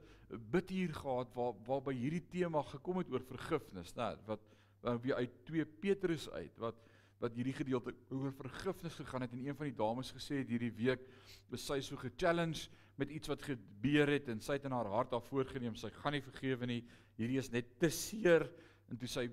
[0.51, 4.11] bid hier gehad waar waar by hierdie tema gekom het oor vergifnis, né?
[4.27, 4.43] Wat
[4.83, 6.77] wat uit 2 Petrus uit wat
[7.21, 10.73] wat hierdie gedeelte oor vergifnis gegaan het en een van die dames gesê het hierdie
[10.77, 11.07] week
[11.49, 15.13] was sy so ge-challenge met iets wat gebeur het en sy het in haar hart
[15.13, 16.81] daar voorgeneem sy gaan nie vergewe nie.
[17.17, 18.45] Hierdie is net te seer
[18.89, 19.27] en toe sy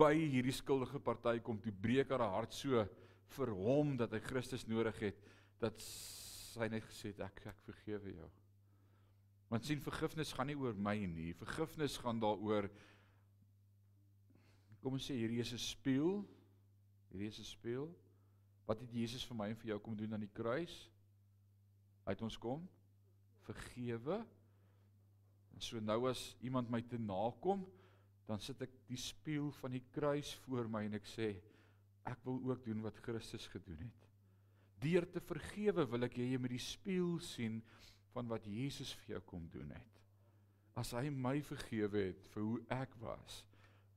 [0.00, 2.86] by hierdie skuldige party kom toe breek haar hart so
[3.36, 5.20] vir hom dat hy Christus nodig het
[5.60, 8.28] dat sy net gesê het ek ek vergewe jou.
[9.50, 11.32] Want sien vergifnis gaan nie oor my nie.
[11.36, 12.70] Vergifnis gaan daaroor
[14.80, 16.22] kom ons sê hierdie is 'n spieël.
[17.10, 17.90] Hierdie is 'n spieël.
[18.66, 20.90] Wat het Jesus vir my en vir jou kom doen aan die kruis?
[22.04, 22.68] Hy het ons kom
[23.50, 24.20] vergewe.
[25.54, 27.66] En so nou as iemand my te nakom,
[28.30, 31.32] dan sit ek die spieël van die kruis voor my en ek sê
[32.06, 34.06] ek wil ook doen wat Christus gedoen het.
[34.80, 37.58] Deur te vergewe wil ek jy met die spieël sien
[38.14, 39.98] van wat Jesus vir jou kom doen het.
[40.78, 43.42] As hy my vergewe het vir hoe ek was,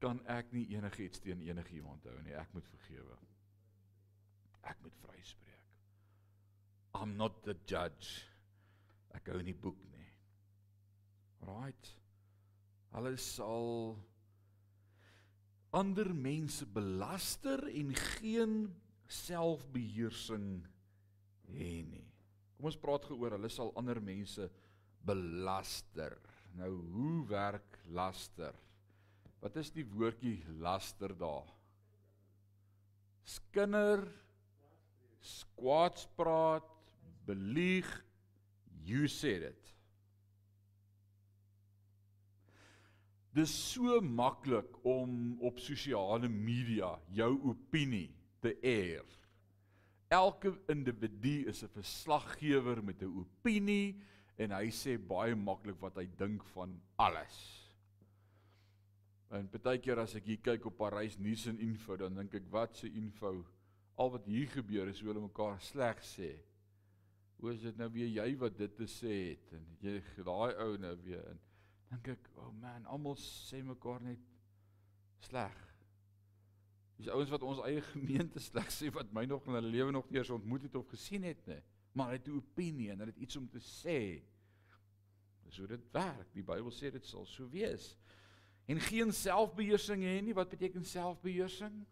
[0.04, 2.36] kan ek nie enigiets teen enigiemand hou nie.
[2.36, 3.18] Ek moet vergewe.
[4.68, 5.68] Ek moet vryspreek.
[7.00, 8.24] I'm not the judge.
[9.16, 10.10] Ek hou nie boek nie.
[11.48, 11.92] Right.
[12.94, 13.96] Hulle sal
[15.74, 18.58] ander mense belaster en geen
[19.10, 20.62] selfbeheersing
[21.56, 22.06] hê nie.
[22.58, 24.46] Kom ons praat gou oor hulle sal ander mense
[25.08, 26.20] belaster.
[26.60, 28.54] Nou hoe werk laster?
[29.44, 31.50] Wat is die woordjie laster daar?
[33.28, 34.06] Skinder,
[35.20, 36.70] skwaadpraat,
[37.28, 37.90] belieg,
[38.88, 39.74] you said it.
[43.36, 49.04] Dis so maklik om op sosiale media jou opinie te eer.
[50.14, 54.00] Elke individu is 'n verslaggewer met 'n opinie
[54.38, 57.63] en hy sê baie maklik wat hy dink van alles.
[59.34, 62.50] En baie keer as ek hier kyk op Parys nuus en info, dan dink ek
[62.54, 63.40] wat se info?
[63.98, 66.36] Al wat hier gebeur is hoe hulle mekaar sleg sê.
[67.42, 70.76] Hoe is dit nou weer jy wat dit te sê het en jy daai ou
[70.82, 71.42] nou weer in.
[71.90, 74.22] Dink ek, oh man, almal sê mekaar net
[75.26, 75.58] sleg.
[77.00, 80.10] Dis ouens wat ons eie gemeente slegs sê wat my nog in hulle lewe nog
[80.12, 81.60] nie eens ontmoet het of gesien het nie.
[81.98, 84.22] Maar hulle het 'n opinie en hulle het iets om te sê.
[85.44, 86.34] Dis hoe dit werk.
[86.34, 87.96] Die Bybel sê dit sal so wees.
[88.66, 90.34] En geen selfbeheersing hê nie.
[90.34, 91.86] Wat beteken selfbeheersing?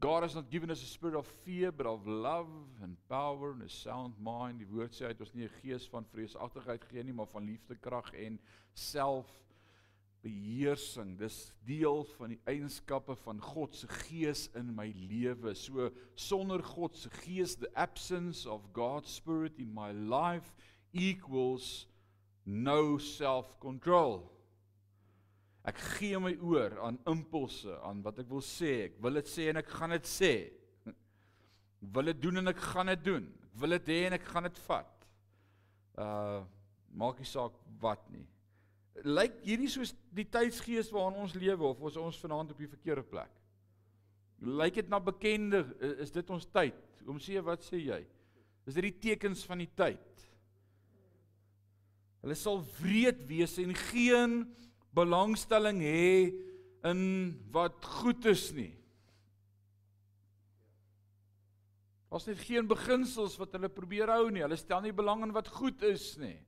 [0.00, 2.46] God has not given us a spirit of fear but of love
[2.82, 4.60] and power and a sound mind.
[4.62, 7.44] Die woord sê hy het ons nie 'n gees van vreesagtigheid gegee nie, maar van
[7.44, 8.38] liefde, krag en
[8.74, 9.26] self
[10.22, 11.18] beheersing.
[11.18, 15.54] Dis deel van die eienskappe van God se gees in my lewe.
[15.54, 20.54] So sonder God se gees, the absence of God's spirit in my life
[20.92, 21.86] equals
[22.44, 24.37] no self-control.
[25.68, 28.88] Ek gee my oor aan impulse, aan wat ek wil sê.
[28.88, 30.32] Ek wil dit sê en ek gaan dit sê.
[30.88, 33.28] Ek wil dit doen en ek gaan dit doen.
[33.50, 35.08] Ek wil dit hê en ek gaan dit vat.
[35.98, 36.40] Uh
[36.98, 37.52] maak nie saak
[37.82, 38.24] wat nie
[39.04, 43.04] lyk hierdie soos die tydsgees waarin ons lewe of ons ons vanaand op die verkeerde
[43.06, 43.30] plek?
[44.38, 45.64] Lyk dit na bekende
[46.02, 46.76] is dit ons tyd?
[47.06, 48.00] Oom sê wat sê jy?
[48.68, 50.24] Is dit die tekens van die tyd?
[52.22, 54.40] Hulle sal wreed wees en geen
[54.96, 56.32] belangstelling hê
[56.88, 57.00] in
[57.52, 58.72] wat goed is nie.
[62.08, 64.44] Ons het geen beginsels wat hulle probeer hou nie.
[64.44, 66.38] Hulle stel nie belang in wat goed is nie.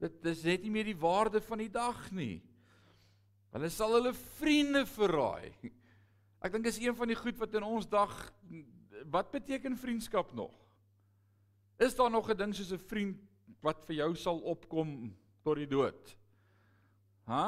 [0.00, 2.38] Dit dis net nie meer die waarde van die dag nie.
[3.50, 5.50] Hulle sal hulle vriende verraai.
[6.40, 8.14] Ek dink is een van die goed wat in ons dag
[9.10, 10.54] wat beteken vriendskap nog?
[11.80, 13.18] Is daar nog 'n ding soos 'n vriend
[13.60, 16.16] wat vir jou sal opkom tot die dood?
[17.28, 17.44] Hæ?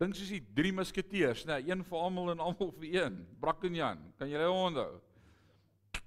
[0.00, 3.18] Dink soos die drie musketeers, nê, nee, een vir almal en almal vir een.
[3.42, 4.92] Brak en Jan, kan jy hulle onthou?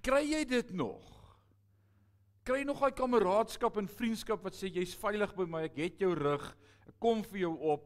[0.03, 1.11] Kry jy dit nog?
[2.43, 6.09] Kry nog daai kameraadskap en vriendskap wat sê jy's veilig by my, ek het jou
[6.17, 6.49] rug,
[6.89, 7.85] ek kom vir jou op.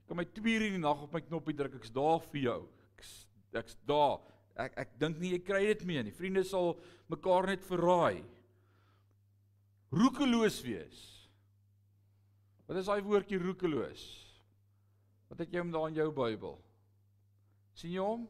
[0.00, 2.40] Jy kan my 2 uur in die nag op my knoppie druk, ek's daar vir
[2.48, 2.58] jou.
[2.96, 3.14] Ek's
[3.60, 4.18] ek's daar.
[4.64, 6.16] Ek ek dink nie jy kry dit meer nie.
[6.16, 6.72] Vriende sal
[7.12, 8.24] mekaar net verraai.
[9.92, 11.19] Roekeloos wees.
[12.70, 14.02] Wat is daai woordjie roekeloos?
[15.26, 16.54] Wat het jy om daar in jou Bybel?
[17.74, 18.28] sien jy hom?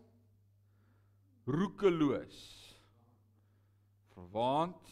[1.44, 2.38] Roekeloos
[4.14, 4.90] verwaand.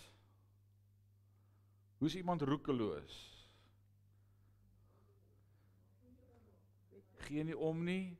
[2.03, 3.17] Hoe's iemand roekeloos?
[7.25, 8.19] Geen nie om nie,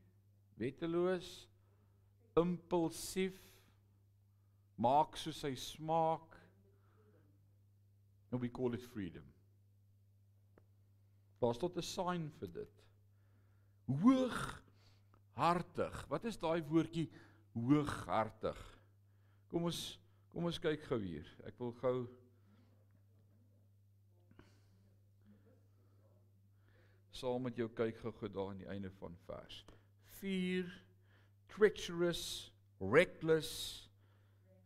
[0.57, 1.29] wetteloos,
[2.41, 3.37] impulsief,
[4.81, 6.39] maak soos hy smaak.
[8.31, 9.29] And we call it freedom.
[11.39, 12.85] Daar's tot 'n sign vir dit.
[13.87, 14.63] Hoog
[15.39, 16.07] Hooghartig.
[16.11, 17.05] Wat is daai woordjie
[17.55, 18.59] hooghartig?
[19.47, 21.25] Kom ons kom ons kyk gou hier.
[21.47, 22.07] Ek wil gou
[27.15, 29.63] saam met jou kyk gou-gou daar aan die einde van vers.
[30.19, 30.67] 4
[31.49, 33.87] treacherous, reckless,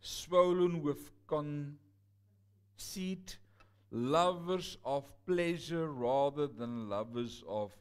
[0.01, 1.77] swollen with conceit,
[3.93, 7.71] lovers of pleasure rather than lovers of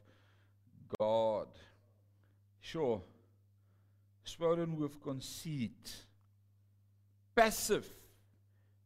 [0.99, 1.49] God.
[2.61, 3.03] Sure.
[4.25, 5.97] Swollen with conceit.
[7.35, 7.89] Passive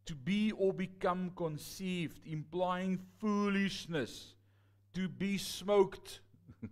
[0.07, 4.35] to be or become conceived implying foolishness
[4.95, 6.21] to be smoked.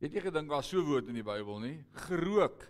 [0.00, 1.84] Het jy gedink daar's so 'n woord in die Bybel nie?
[2.08, 2.64] Gerook.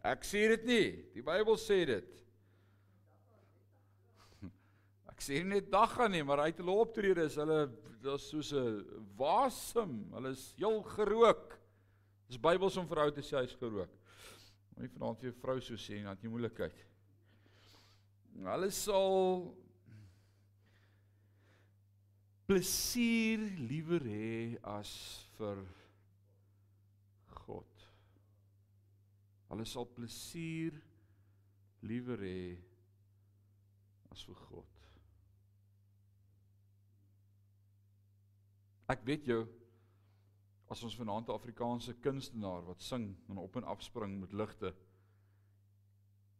[0.00, 0.86] Ek sê dit nie.
[1.12, 2.25] Die Bybel sê dit.
[5.16, 7.62] Ek sê net dag gaan nie, maar uit hulle optrede is hulle
[8.04, 8.84] dis soos 'n
[9.16, 9.94] wasem.
[10.12, 11.56] Hulle is heel gerook.
[12.28, 13.92] Dis Bybels om vrou te sê hy's gerook.
[14.76, 16.84] Moenie vanaand vir jou vrou so sê nie, dan jy moeilikheid.
[18.44, 19.56] Hulle sal
[22.46, 23.40] plesier
[23.70, 24.92] liewer hê as
[25.38, 25.64] vir
[27.46, 27.88] God.
[29.48, 30.76] Hulle sal plesier
[31.80, 32.58] liewer hê
[34.12, 34.75] as vir God.
[38.88, 39.42] Ek weet jou
[40.70, 44.74] as ons vanaand 'n Afrikaanse kunstenaar wat sing en op en af spring met ligte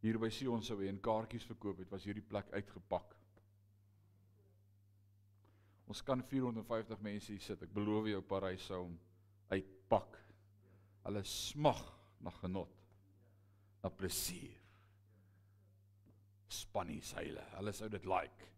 [0.03, 3.17] hier by Sion sou hê en kaartjies verkoop het, was hierdie plek uitgepak.
[5.87, 7.63] Ons kan 450 mense hier sit.
[7.63, 8.97] Ek beloof jou Parys sou hom
[9.51, 10.19] uitpak.
[11.07, 11.83] Hulle smag
[12.27, 12.73] na genot.
[13.85, 14.57] Na plesier.
[16.51, 17.45] Spannie seile.
[17.55, 18.51] Hulle sou dit like.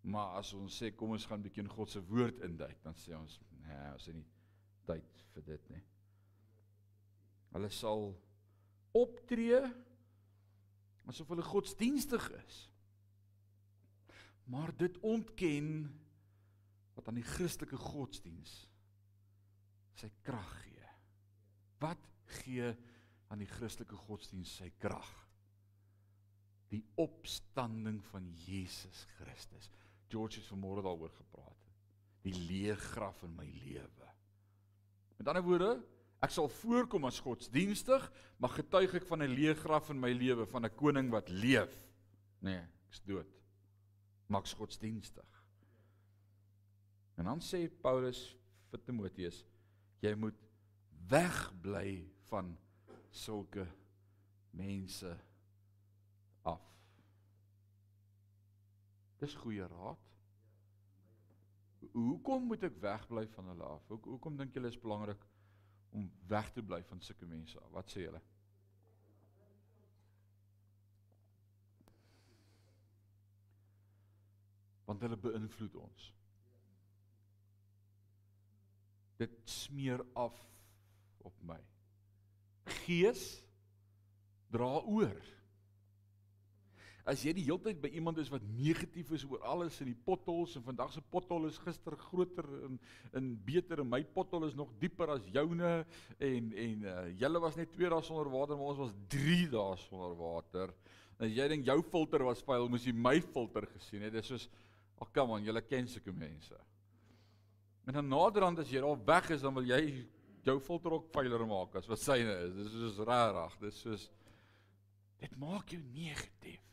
[0.00, 3.12] Maar as ons sê kom ons gaan bietjie in God se woord induik, dan sê
[3.16, 4.26] ons, nee, ons het nie
[4.88, 5.82] tyd vir dit nie.
[7.52, 8.10] Hulle sal
[8.96, 9.60] optree
[11.10, 12.60] asof hulle godsdienstig is.
[14.50, 15.70] Maar dit ontken
[16.96, 18.54] wat aan die Christelike godsdiens
[19.98, 20.92] sy krag gee.
[21.82, 22.06] Wat
[22.40, 22.70] gee
[23.30, 25.10] aan die Christelike godsdiens sy krag?
[26.70, 29.70] Die opstanding van Jesus Christus.
[30.10, 31.66] George het vanmôre daaroor gepraat.
[32.26, 34.08] Die leë graf in my lewe.
[35.16, 35.70] Met ander woorde,
[36.20, 38.04] ek sal voorkom as godsdienstig,
[38.40, 41.72] maar getuig ek van 'n leë graf in my lewe van 'n koning wat leef.
[42.40, 43.28] Nee, ek's dood.
[44.26, 45.44] Maaks godsdienstig.
[47.16, 48.36] En dan sê Paulus
[48.70, 49.44] vir Timoteus,
[50.00, 50.38] jy moet
[51.10, 52.56] wegbly van
[53.10, 53.66] sulke
[54.50, 55.10] mense
[56.42, 56.62] af.
[59.20, 60.06] Dis goeie raad.
[61.92, 63.86] Hoekom moet ek wegbly van hulle af?
[63.88, 65.24] Hoe hoekom dink julle is belangrik
[65.96, 67.72] om weg te bly van sulke mense af?
[67.74, 68.20] Wat sê julle?
[74.88, 76.06] Want hulle beïnvloed ons.
[79.20, 80.38] Dit smeer af
[81.28, 81.60] op my.
[82.80, 83.26] Gees
[84.50, 85.20] dra oor.
[87.08, 90.00] As jy die hele tyd by iemand is wat negatief is oor alles in die
[90.06, 92.78] potholes en vandag se pothol is gister groter en
[93.16, 95.72] en beter en my pothol is nog dieper as joune
[96.18, 99.76] en en uh, julle was net 2 dae sonder water maar ons was 3 dae
[99.86, 100.74] sonder water.
[101.20, 104.14] As jy dink jou filter was vuil, moes jy my filter gesien het.
[104.14, 104.48] Dit is soos
[105.00, 106.56] ag oh, kom aan, julle ken sulke mense.
[107.88, 109.82] En dan naderhand as jy daar weg is, dan wil jy
[110.44, 112.56] jou filter ook vuiler maak as wat syne is.
[112.56, 113.56] Dis soos rarig.
[113.64, 114.08] Dis soos
[115.20, 116.69] dit maak jou negatief.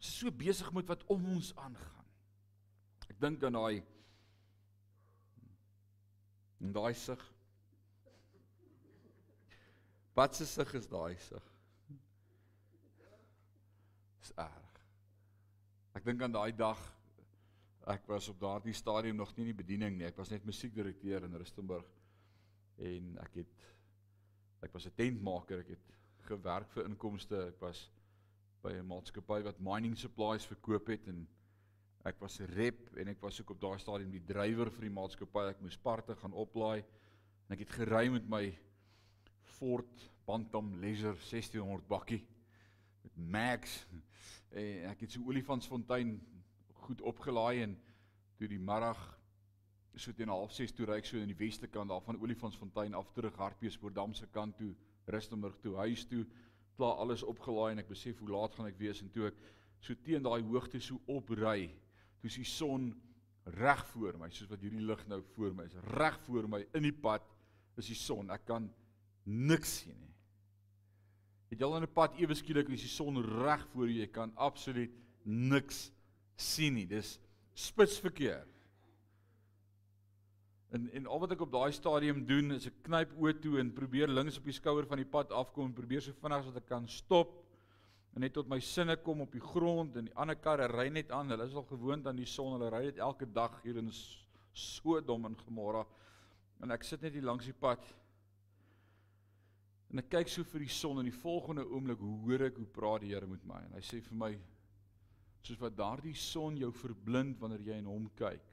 [0.00, 2.06] Ons is so besig met wat om ons aangaan.
[3.12, 3.82] Ek dink aan daai
[6.64, 7.20] en daai sig.
[10.16, 11.52] Wat se sig is daai sig?
[14.24, 14.80] Dis erg.
[16.00, 16.80] Ek dink aan daai dag
[17.90, 20.08] ek was op daardie stadium nog nie in die bediening nie.
[20.08, 21.88] Ek was net musiekdirekteur in Rustenburg
[22.88, 23.68] en ek het
[24.64, 25.60] ek was 'n tentmaker.
[25.60, 27.48] Ek het gewerk vir inkomste.
[27.52, 27.90] Ek was
[28.62, 31.26] by 'n maatskappy wat mining supplies verkoop het en
[32.04, 34.96] ek was 'n rep en ek was ook op daai stadium die drywer vir die
[34.96, 35.48] maatskappy.
[35.48, 36.84] Ek moes parte gaan oplaai
[37.48, 38.58] en ek het gery met my
[39.42, 42.26] Ford Bantam Leisure 1600 bakkie
[43.02, 43.86] met Max
[44.50, 46.20] en ek het so Olifantsfontein
[46.72, 47.78] goed opgelaai en
[48.36, 49.00] toe die middag
[49.96, 53.10] so teen 06:30 toe ry ek so in die weste kant daar van Olifantsfontein af
[53.12, 54.74] terug Hartbeespoort se kant toe
[55.06, 56.26] Rustenburg toe huis toe
[56.80, 59.40] klaar alles opgelaai en ek besef hoe laat gaan ek wees en toe ek
[59.84, 61.68] so teen daai hoogte so opry,
[62.20, 62.90] toe is die son
[63.60, 65.76] reg voor my, soos wat hierdie lig nou voor my is.
[65.96, 67.24] Reg voor my in die pad
[67.80, 68.28] is die son.
[68.32, 68.68] Ek kan
[69.24, 70.12] niks sien nie.
[71.50, 74.06] Het jy al in 'n pad ewe skielik is die son reg voor jou, jy
[74.06, 74.92] kan absoluut
[75.24, 75.90] niks
[76.36, 76.86] sien nie.
[76.86, 77.18] Dis
[77.54, 78.46] spitsverkeer.
[80.70, 83.72] En en al wat ek op daai stadium doen is ek knyp oë toe en
[83.74, 86.60] probeer links op die skouer van die pad afkom en probeer so vinnig as wat
[86.60, 87.38] ek kan stop
[88.14, 91.10] en net tot my sinne kom op die grond en die ander karre ry net
[91.14, 91.30] aan.
[91.30, 92.56] Hulle is al gewoond aan die son.
[92.56, 93.90] Hulle ry dit elke dag hier in
[94.52, 95.84] Sodom en Gomorra.
[96.62, 97.84] En ek sit net hier langs die pad.
[99.90, 103.06] En ek kyk so vir die son en die volgende oomblik hoor ek hoe praat
[103.06, 104.30] die Here met my en hy sê vir my
[105.42, 108.49] soos wat daardie son jou verblind wanneer jy in hom kyk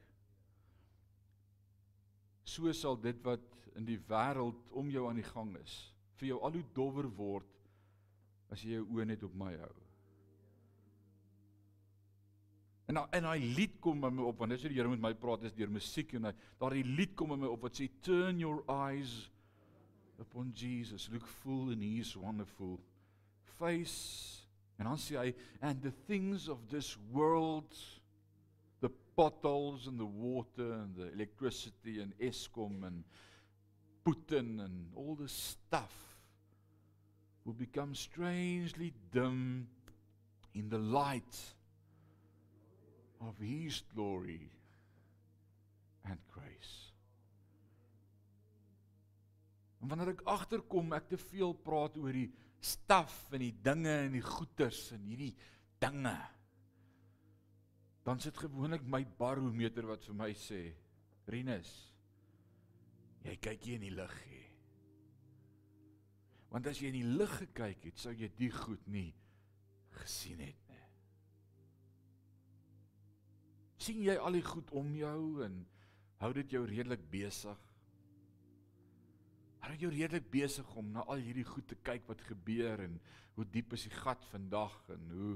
[2.47, 3.43] so sal dit wat
[3.77, 5.75] in die wêreld om jou aan die gang is
[6.17, 7.51] vir jou al hoe dowwer word
[8.53, 9.75] as jy jou oë net op my hou.
[12.87, 15.03] En nou en hy lied kom by my op want dis hoe die Here met
[15.03, 18.39] my praat is deur musiek en daardie lied kom by my op wat sê turn
[18.39, 19.27] your eyes
[20.23, 22.77] upon Jesus look full in his wonderful
[23.57, 24.47] face
[24.79, 27.75] en dan sê hy and the things of this world
[29.17, 33.03] potholes and the water and the electricity and Eskom and
[34.05, 35.91] Putin and all the stuff
[37.43, 39.67] will become strangely dim
[40.53, 41.35] in the light
[43.19, 44.51] of his glory
[46.05, 46.93] and grace.
[49.81, 52.29] En wanneer ek agterkom ek te veel praat oor die
[52.61, 55.33] staf en die dinge en die goeders en hierdie
[55.81, 56.17] dinge
[58.07, 60.63] dan sit gewoonlik my barometer wat vir my sê
[61.27, 61.71] Rinus
[63.27, 64.43] jy kyk hier in die lig hè
[66.51, 69.11] Want as jy in die lig gekyk het, sou jy die goed nie
[69.97, 70.83] gesien het nie.
[73.87, 75.61] sien jy al die goed om jou en
[76.19, 77.59] hou dit jou redelik besig?
[79.63, 82.97] Hou jou redelik besig om na al hierdie goed te kyk wat gebeur en
[83.37, 85.35] hoe diep is die gat vandag en hoe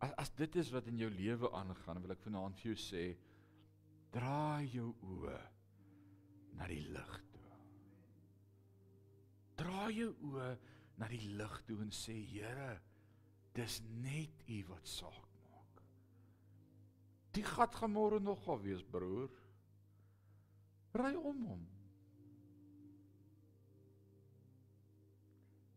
[0.00, 3.06] as, as dit is wat in jou lewe aangaan, wil ek vanaand vir jou sê,
[4.14, 5.40] draai jou oë
[6.58, 7.18] na die lig
[9.60, 10.52] draai jou oë
[11.00, 12.72] na die lig toe en sê Here,
[13.56, 15.82] dis net U wat saak maak.
[17.36, 19.30] Die gat gaan môre nog gaan wees, broer.
[20.96, 21.66] Ry om hom.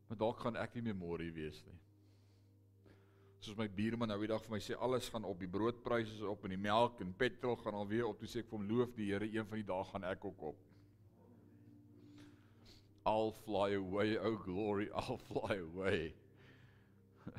[0.10, 1.80] Maar dalk gaan ek nie meer môre wees nie.
[3.44, 6.22] Soos my buurman nou die dag vir my sê alles gaan op, die broodpryse is
[6.24, 8.16] op en die melk en petrol gaan alweer op.
[8.22, 10.40] Toe sê ek vir hom loof die Here, een van die dae gaan ek ook
[10.54, 10.60] op.
[13.04, 16.16] I'll fly away, oh glory, I'll fly away.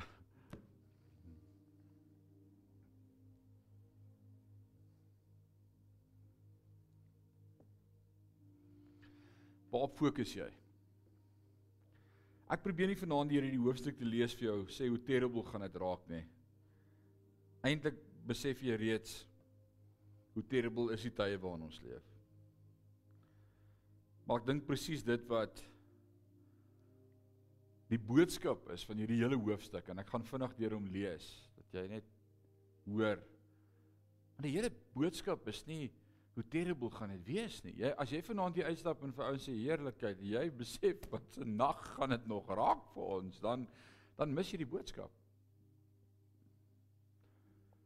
[9.73, 10.51] Waarop fokus jy?
[12.51, 15.65] Ek probeer nie vanaand hier hierdie hoofstuk te lees vir jou sê hoe terrible gaan
[15.65, 16.21] dit raak nie.
[17.65, 17.97] Eintlik
[18.29, 19.23] besef jy reeds
[20.35, 22.05] hoe terrible is die tye waarin ons leef.
[24.25, 25.61] Maar ek dink presies dit wat
[27.89, 31.27] die boodskap is van hierdie hele hoofstuk en ek gaan vinnig deur hom lees
[31.57, 32.07] dat jy net
[32.89, 33.21] hoor.
[34.35, 35.89] Want die hele boodskap is nie
[36.35, 37.73] hoe terrible gaan dit wees nie.
[37.79, 41.47] Jy as jy vanaand hier uitstap en vir ouens sê heerlikheid, jy besef wat se
[41.47, 43.67] nag gaan dit nog raak vir ons, dan
[44.15, 45.11] dan mis jy die boodskap.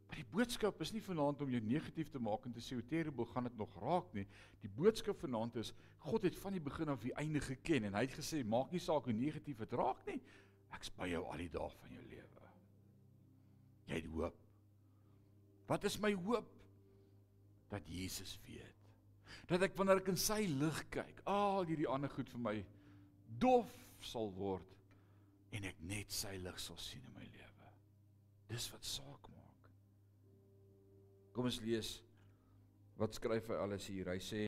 [0.09, 2.85] Maar die boodskap is nie vanaand om jou negatief te maak en te sê hoe
[2.89, 4.25] terrible gaan dit nog raak nie.
[4.61, 5.71] Die boodskap vanaand is
[6.05, 8.81] God het van die begin af die einde geken en hy het gesê maak nie
[8.81, 10.19] saak hoe negatief dit raak nie.
[10.77, 12.53] Ek's by jou al die dae van jou lewe.
[13.89, 14.45] Jy het hoop.
[15.69, 16.58] Wat is my hoop?
[17.69, 18.75] Dat Jesus weet.
[19.49, 22.55] Dat ek wanneer ek in sy lig kyk, al hierdie ander goed vir my
[23.41, 23.69] dof
[24.01, 24.75] sal word
[25.55, 27.71] en ek net sy lig sal sien in my lewe.
[28.49, 29.71] Dis wat saak maak.
[31.33, 31.97] Kom ons lees
[32.99, 34.11] wat skryf hy alles hier.
[34.11, 34.43] Hy sê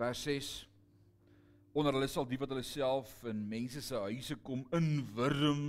[0.00, 0.52] vers 6
[1.78, 5.62] onder hulle sal die wat hulle self in mense se huise kom inwurm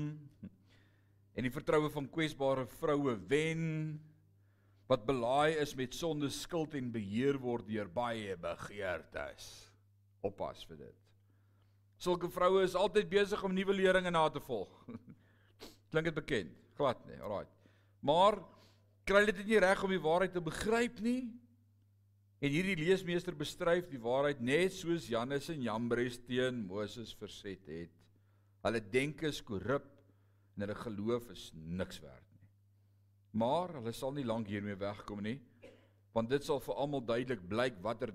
[1.34, 3.62] en die vertroue van kwesbare vroue wen
[4.92, 9.48] wat belaaid is met sonde, skuld en beheer word deur baie begeertes.
[10.24, 11.00] Oppas vir dit.
[12.04, 14.72] Sulke vroue is altyd besig om nuwe leringe na te volg.
[15.92, 16.52] Klink dit bekend?
[16.76, 17.20] Glad nie.
[17.22, 17.48] Alraai.
[18.04, 18.42] Maar
[19.08, 21.32] kry dit nie reg om die waarheid te begryp nie.
[22.44, 27.94] En hierdie leesmeester bestryf die waarheid net soos Jannes en Jambres teen Moses verset het.
[28.68, 29.88] Hulle denke is korrup
[30.56, 32.33] en hulle geloof is niks werd.
[33.34, 35.40] Maar hulle sal nie lank hiermee wegkom nie,
[36.14, 38.14] want dit sal vir almal duidelik blyk watter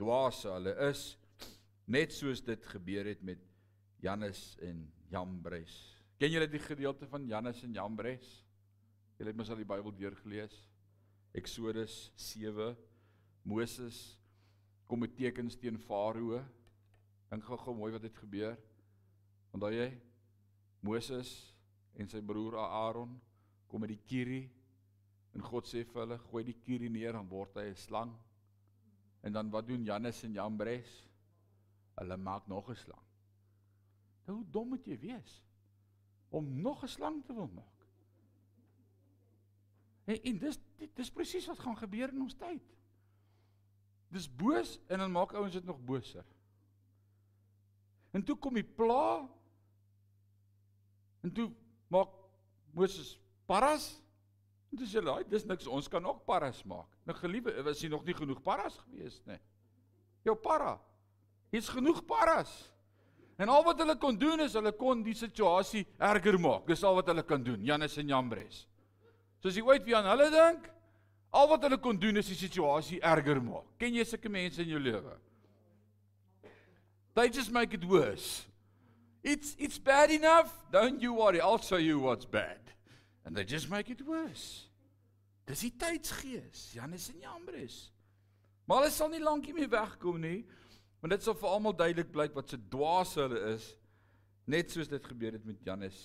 [0.00, 1.02] dwaase hulle is,
[1.92, 3.42] net soos dit gebeur het met
[4.02, 4.80] Jannes en
[5.12, 5.74] Jambres.
[6.16, 8.30] Ken julle die gedeelte van Jannes en Jambres?
[9.18, 10.56] Julle het mos al die Bybel deurgelees.
[11.36, 12.72] Eksodus 7
[13.44, 14.16] Moses
[14.88, 16.40] kom met tekens teen Farao.
[17.28, 18.56] Dink gou-gou mooi wat het gebeur.
[19.52, 19.90] Onthou jy?
[20.84, 21.32] Moses
[22.00, 23.16] en sy broer Aaron
[23.66, 24.46] kom met die kierie
[25.36, 28.12] en God sê vir hulle gooi die kierie neer dan word hy 'n slang.
[29.22, 31.08] En dan wat doen Jannes en Jambres?
[31.96, 33.04] Hulle maak nog 'n slang.
[34.26, 35.42] Nou hoe dom moet jy wees
[36.30, 37.86] om nog 'n slang te wil maak?
[40.04, 40.58] En, en dis
[40.94, 42.62] dis presies wat gaan gebeur in ons tyd.
[44.08, 46.24] Dis boos en dan maak ouens dit nog boser.
[48.10, 49.28] En toe kom die pla.
[51.20, 51.50] En toe
[51.92, 52.08] maak
[52.72, 53.16] Moses
[53.46, 53.88] paras.
[54.72, 56.88] En dis hulle, dis niks, ons kan ook paras maak.
[57.06, 59.38] Nou geliewe, was hier nog nie genoeg paras gewees nie.
[60.26, 60.76] Jou para.
[61.54, 62.52] Hier's genoeg paras.
[63.38, 66.64] En al wat hulle kon doen is hulle kon die situasie erger maak.
[66.66, 68.64] Dis al wat hulle kan doen, Janus en Jambres.
[69.42, 70.70] So as jy ooit wie aan hulle dink,
[71.36, 73.68] al wat hulle kon doen is die situasie erger maak.
[73.78, 75.14] Ken jy sulke mense in jou lewe?
[77.16, 78.44] They just make it worse.
[79.22, 80.52] It's it's bad enough.
[80.70, 81.40] Don't you worry.
[81.40, 82.60] I'll show you what's bad.
[83.26, 84.70] And they just make it worse.
[85.46, 87.78] Dis die tydsgees, Janus en Jambres.
[88.66, 90.38] Maar hulle sal nie lank hiermee wegkom nie,
[91.02, 93.66] want dit sal vir almal duidelik blyk wat se dwaas hulle is,
[94.50, 96.00] net soos dit gebeur het met Janus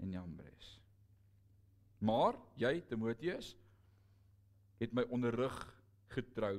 [0.00, 0.70] en Jambres.
[2.02, 3.52] Maar jy, Timoteus,
[4.82, 5.56] het my onderrig
[6.12, 6.56] getrou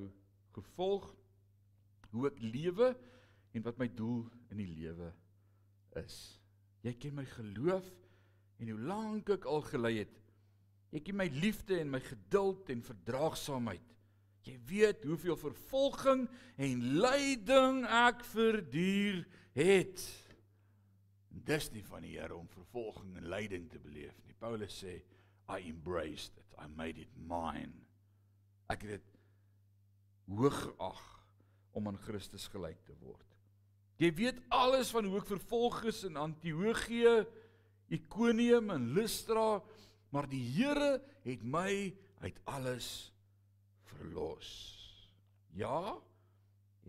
[0.55, 1.09] gevolg
[2.13, 2.93] hoe ek lewe
[3.53, 4.23] en wat my doel
[4.53, 5.09] in die lewe
[5.99, 6.17] is.
[6.85, 7.89] Jy ken my geloof
[8.61, 10.19] en hoe lank ek al gelei het.
[10.93, 13.93] Jy ken my liefde en my geduld en verdraagsaamheid.
[14.43, 16.27] Jy weet hoeveel vervolging
[16.61, 19.23] en lyding ek verduur
[19.55, 20.03] het.
[21.33, 24.35] Dis nie van die Here om vervolging en lyding te beleef nie.
[24.37, 24.99] Paulus sê,
[25.49, 26.53] I embraced it.
[26.59, 27.73] I made it mine.
[28.71, 29.09] Ek het dit
[30.29, 31.03] hoog geag
[31.73, 33.25] om aan Christus gelyk te word.
[34.01, 37.23] Jy weet alles van hoe ek vervolg is in Antiochië,
[37.93, 39.61] Ikonium en Lystra,
[40.13, 42.87] maar die Here het my uit alles
[43.93, 44.49] verlos.
[45.53, 45.93] Ja,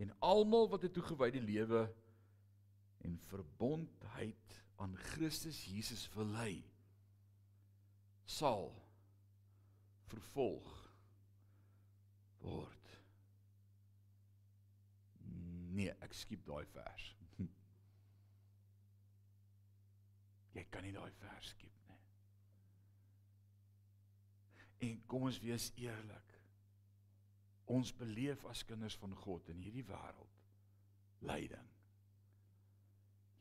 [0.01, 1.93] en almal wat 'n toegewyde lewe
[2.97, 6.63] en verbondheid aan Christus Jesus wil lei,
[8.25, 8.73] sal
[10.09, 10.71] vervolg
[12.37, 12.89] word.
[15.75, 17.15] Nee, ek skiep daai vers.
[20.55, 21.99] Jy kan nie daai vers skiep nie.
[24.87, 26.33] En kom ons wees eerlik.
[27.75, 30.35] Ons beleef as kinders van God in hierdie wêreld
[31.25, 31.71] lyding.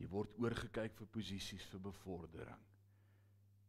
[0.01, 2.62] Jy word oorgekyk vir posisies vir bevordering.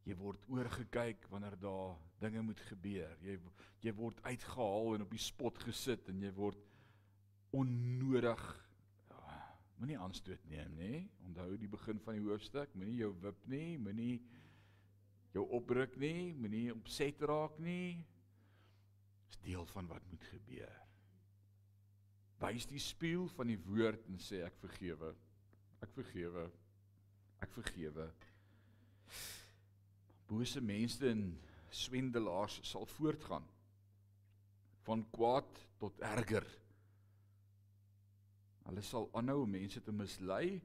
[0.06, 3.18] Jy word oorgekyk wanneer daar dinge moet gebeur.
[3.26, 3.38] Jy
[3.86, 6.62] jy word uitgehaal en op die spot gesit en jy word
[7.54, 8.46] onnodig
[9.80, 10.92] moenie aanstoot neem nê
[11.28, 12.74] onthou die begin van die hoofstuk.
[12.76, 14.20] Moenie jou wip nie moenie
[15.36, 18.04] jou opruk nie moenie opset raak nie.
[19.30, 20.76] Is deel van wat moet gebeur.
[22.44, 25.14] Wys die spieël van die woord en sê ek vergewe.
[25.84, 26.46] Ek vergewe.
[27.44, 28.10] Ek vergewe.
[30.30, 31.28] Bose mense en
[31.76, 33.46] swendelaars sal voortgaan.
[34.86, 36.46] Van kwaad tot erger
[38.66, 40.56] Hulle sal aanhou om mense te mislei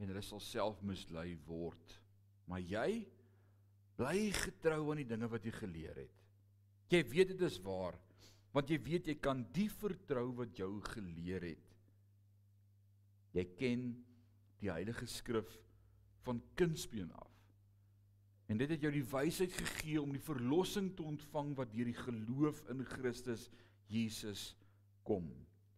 [0.00, 1.98] en hulle sal self mislei word.
[2.48, 2.88] Maar jy
[3.98, 6.22] bly getrou aan die dinge wat jy geleer het.
[6.92, 7.96] Jy weet dit is waar,
[8.52, 11.68] want jy weet jy kan die vertrou wat jou geleer het.
[13.32, 13.84] Jy ken
[14.60, 15.48] die Heilige Skrif
[16.26, 17.30] van kindsbeen af.
[18.52, 21.96] En dit het jou die wysheid gegee om die verlossing te ontvang wat deur die
[21.96, 23.46] geloof in Christus
[23.88, 24.50] Jesus
[25.08, 25.30] kom.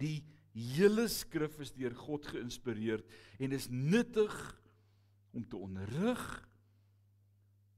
[0.03, 0.19] Die
[0.55, 3.03] hele skrif is deur God geïnspireer
[3.43, 4.35] en is nuttig
[5.35, 6.23] om te onderrig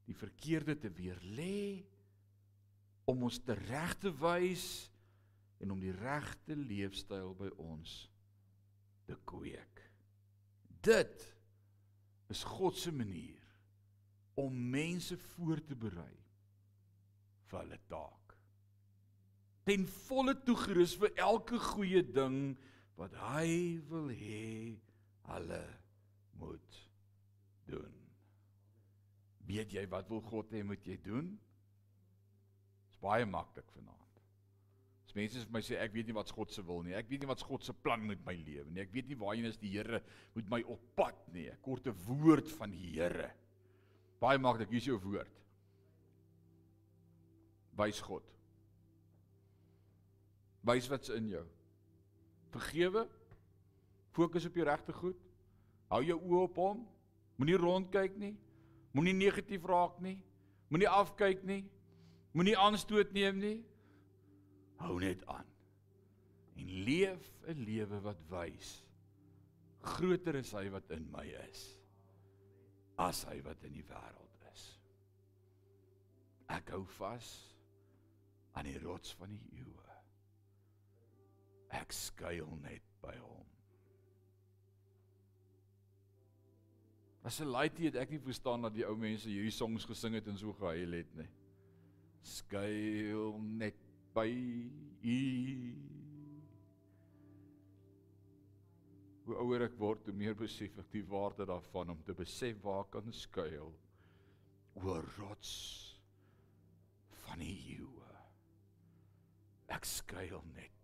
[0.06, 1.86] die verkeerde te weerlê
[3.08, 4.66] om ons te reg te wys
[5.62, 8.04] en om die regte leefstyl by ons
[9.08, 9.80] te kweek.
[10.84, 11.24] Dit
[12.32, 13.42] is God se manier
[14.36, 16.12] om mense voor te berei
[17.48, 18.25] vir hulle taak
[19.66, 22.54] ten volle toegerus vir elke goeie ding
[22.96, 24.76] wat hy wil hê
[25.26, 25.62] hulle
[26.38, 26.78] moet
[27.66, 27.96] doen.
[29.46, 31.32] Weet jy wat wil God hê moet jy doen?
[32.86, 34.22] Dit's baie maklik vanaand.
[35.06, 36.94] As mense vir my sê ek weet nie wat God se wil nie.
[36.98, 38.84] Ek weet nie wat God se plan met my lewe nie.
[38.86, 40.02] Ek weet nie waarheen is die Here
[40.38, 41.48] met my op pad nie.
[41.50, 43.32] Ek kort 'n woord van die Here.
[44.22, 45.42] Baie maklik, hier is jou woord.
[47.76, 48.35] Wys God.
[50.66, 51.44] Wys wat's in jou.
[52.54, 53.06] Vergewe.
[54.16, 55.18] Fokus op die regte goed.
[55.92, 56.82] Hou jou oë op hom.
[57.38, 58.34] Moenie rondkyk nie.
[58.96, 60.16] Moenie negatief raak nie.
[60.72, 61.62] Moenie afkyk nie.
[62.34, 63.58] Moenie aanstoot neem nie.
[64.82, 65.46] Hou net aan.
[66.56, 68.82] En leef 'n lewe wat wys.
[69.80, 71.76] Groter is hy wat in my is
[72.96, 74.64] as hy wat in die wêreld is.
[76.48, 77.28] Ek hou vas
[78.56, 79.85] aan die rots van die eeue.
[81.76, 83.44] Ek skuil net by hom.
[87.26, 90.28] As 'n laaitie het ek nie verstaan dat die ou mense hierdie songs gesing het
[90.30, 91.28] en so gehuil het nie.
[92.22, 93.80] Skuil net
[94.14, 94.28] by
[95.02, 95.22] u.
[99.26, 102.84] Hoe ouer ek word, hoe meer besef ek die waarde daarvan om te besef waar
[102.84, 103.74] ek kan skuil
[104.84, 105.52] oor rots
[107.24, 108.14] van die eeue.
[109.66, 110.75] Ek skuil net.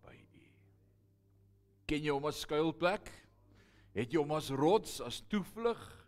[1.87, 3.11] Ken jy hom as skuilplek?
[3.93, 6.03] Het jy hom as rots, as toevlug?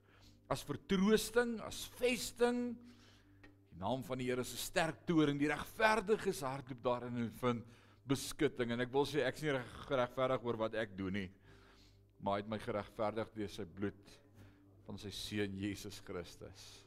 [0.51, 2.75] as vertroosting, as vesting.
[3.71, 5.39] Die naam van die Here is 'n sterk toring.
[5.39, 7.65] Die regverdiges hardloop daarin en vind
[8.07, 8.71] beskutting.
[8.71, 11.31] En ek wil sê ek is nie geregverdig oor wat ek doen nie.
[12.21, 14.19] Maar hy het my geregverdig deur sy bloed
[14.85, 16.85] van sy seun Jesus Christus.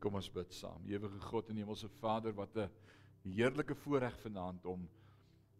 [0.00, 0.84] Kom ons bid saam.
[0.86, 2.70] Ewige God en Hemelse Vader, wat 'n
[3.24, 4.88] heerlike voorreg vanaand om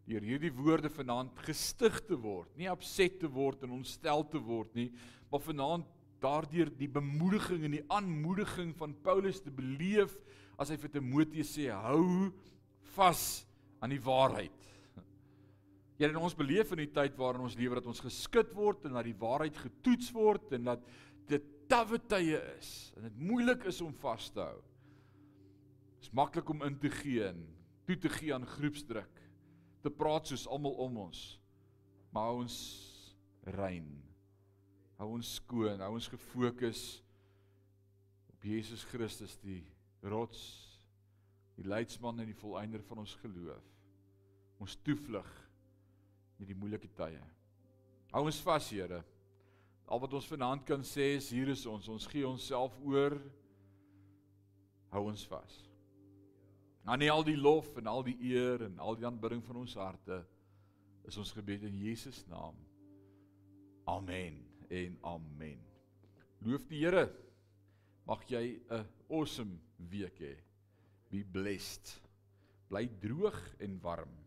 [0.08, 4.74] deur hierdie woorde vanaand gestig te word, nie opset te word en ontstel te word
[4.76, 4.90] nie,
[5.30, 5.88] maar vanaand
[6.24, 10.14] daardeur die bemoediging en die aanmoediging van Paulus te beleef
[10.60, 12.30] as hy vir Timoteus sê hou
[12.94, 13.24] vas
[13.82, 14.60] aan die waarheid.
[15.94, 18.96] Ja, en ons beleef in die tyd waarin ons lewe dat ons geskit word en
[18.96, 20.88] dat die waarheid getoets word en dat
[21.30, 24.58] dit tawwe tye is en dit moeilik is om vas te hou.
[25.94, 27.44] Dit is maklik om in te gee en
[27.86, 29.22] toe te gee aan groepsdruk,
[29.84, 31.26] te praat soos almal om ons.
[32.14, 32.56] Maar ons
[33.54, 33.92] rein
[35.04, 36.82] hou ons skoon, hou ons gefokus
[38.32, 39.62] op Jesus Christus die
[40.04, 40.42] rots,
[41.58, 43.64] die leidsman en die volëinder van ons geloof.
[44.62, 45.28] Ons toevlug
[46.40, 47.20] in die moeilike tye.
[48.14, 49.02] Hou ons vas, Here.
[49.84, 51.90] Al wat ons vanaand kan sê is hier is ons.
[51.92, 53.18] Ons gee onsself oor.
[54.94, 55.58] Hou ons vas.
[56.84, 59.76] Aan nie al die lof en al die eer en al die aanbidding van ons
[59.80, 60.20] harte
[61.08, 62.56] is ons gebed in Jesus naam.
[63.88, 65.60] Amen en amen.
[66.44, 67.06] Loof die Here.
[68.04, 69.58] Mag jy 'n awesome
[69.90, 70.36] week hê.
[71.10, 72.00] Be blessed.
[72.68, 74.23] Bly droog en warm.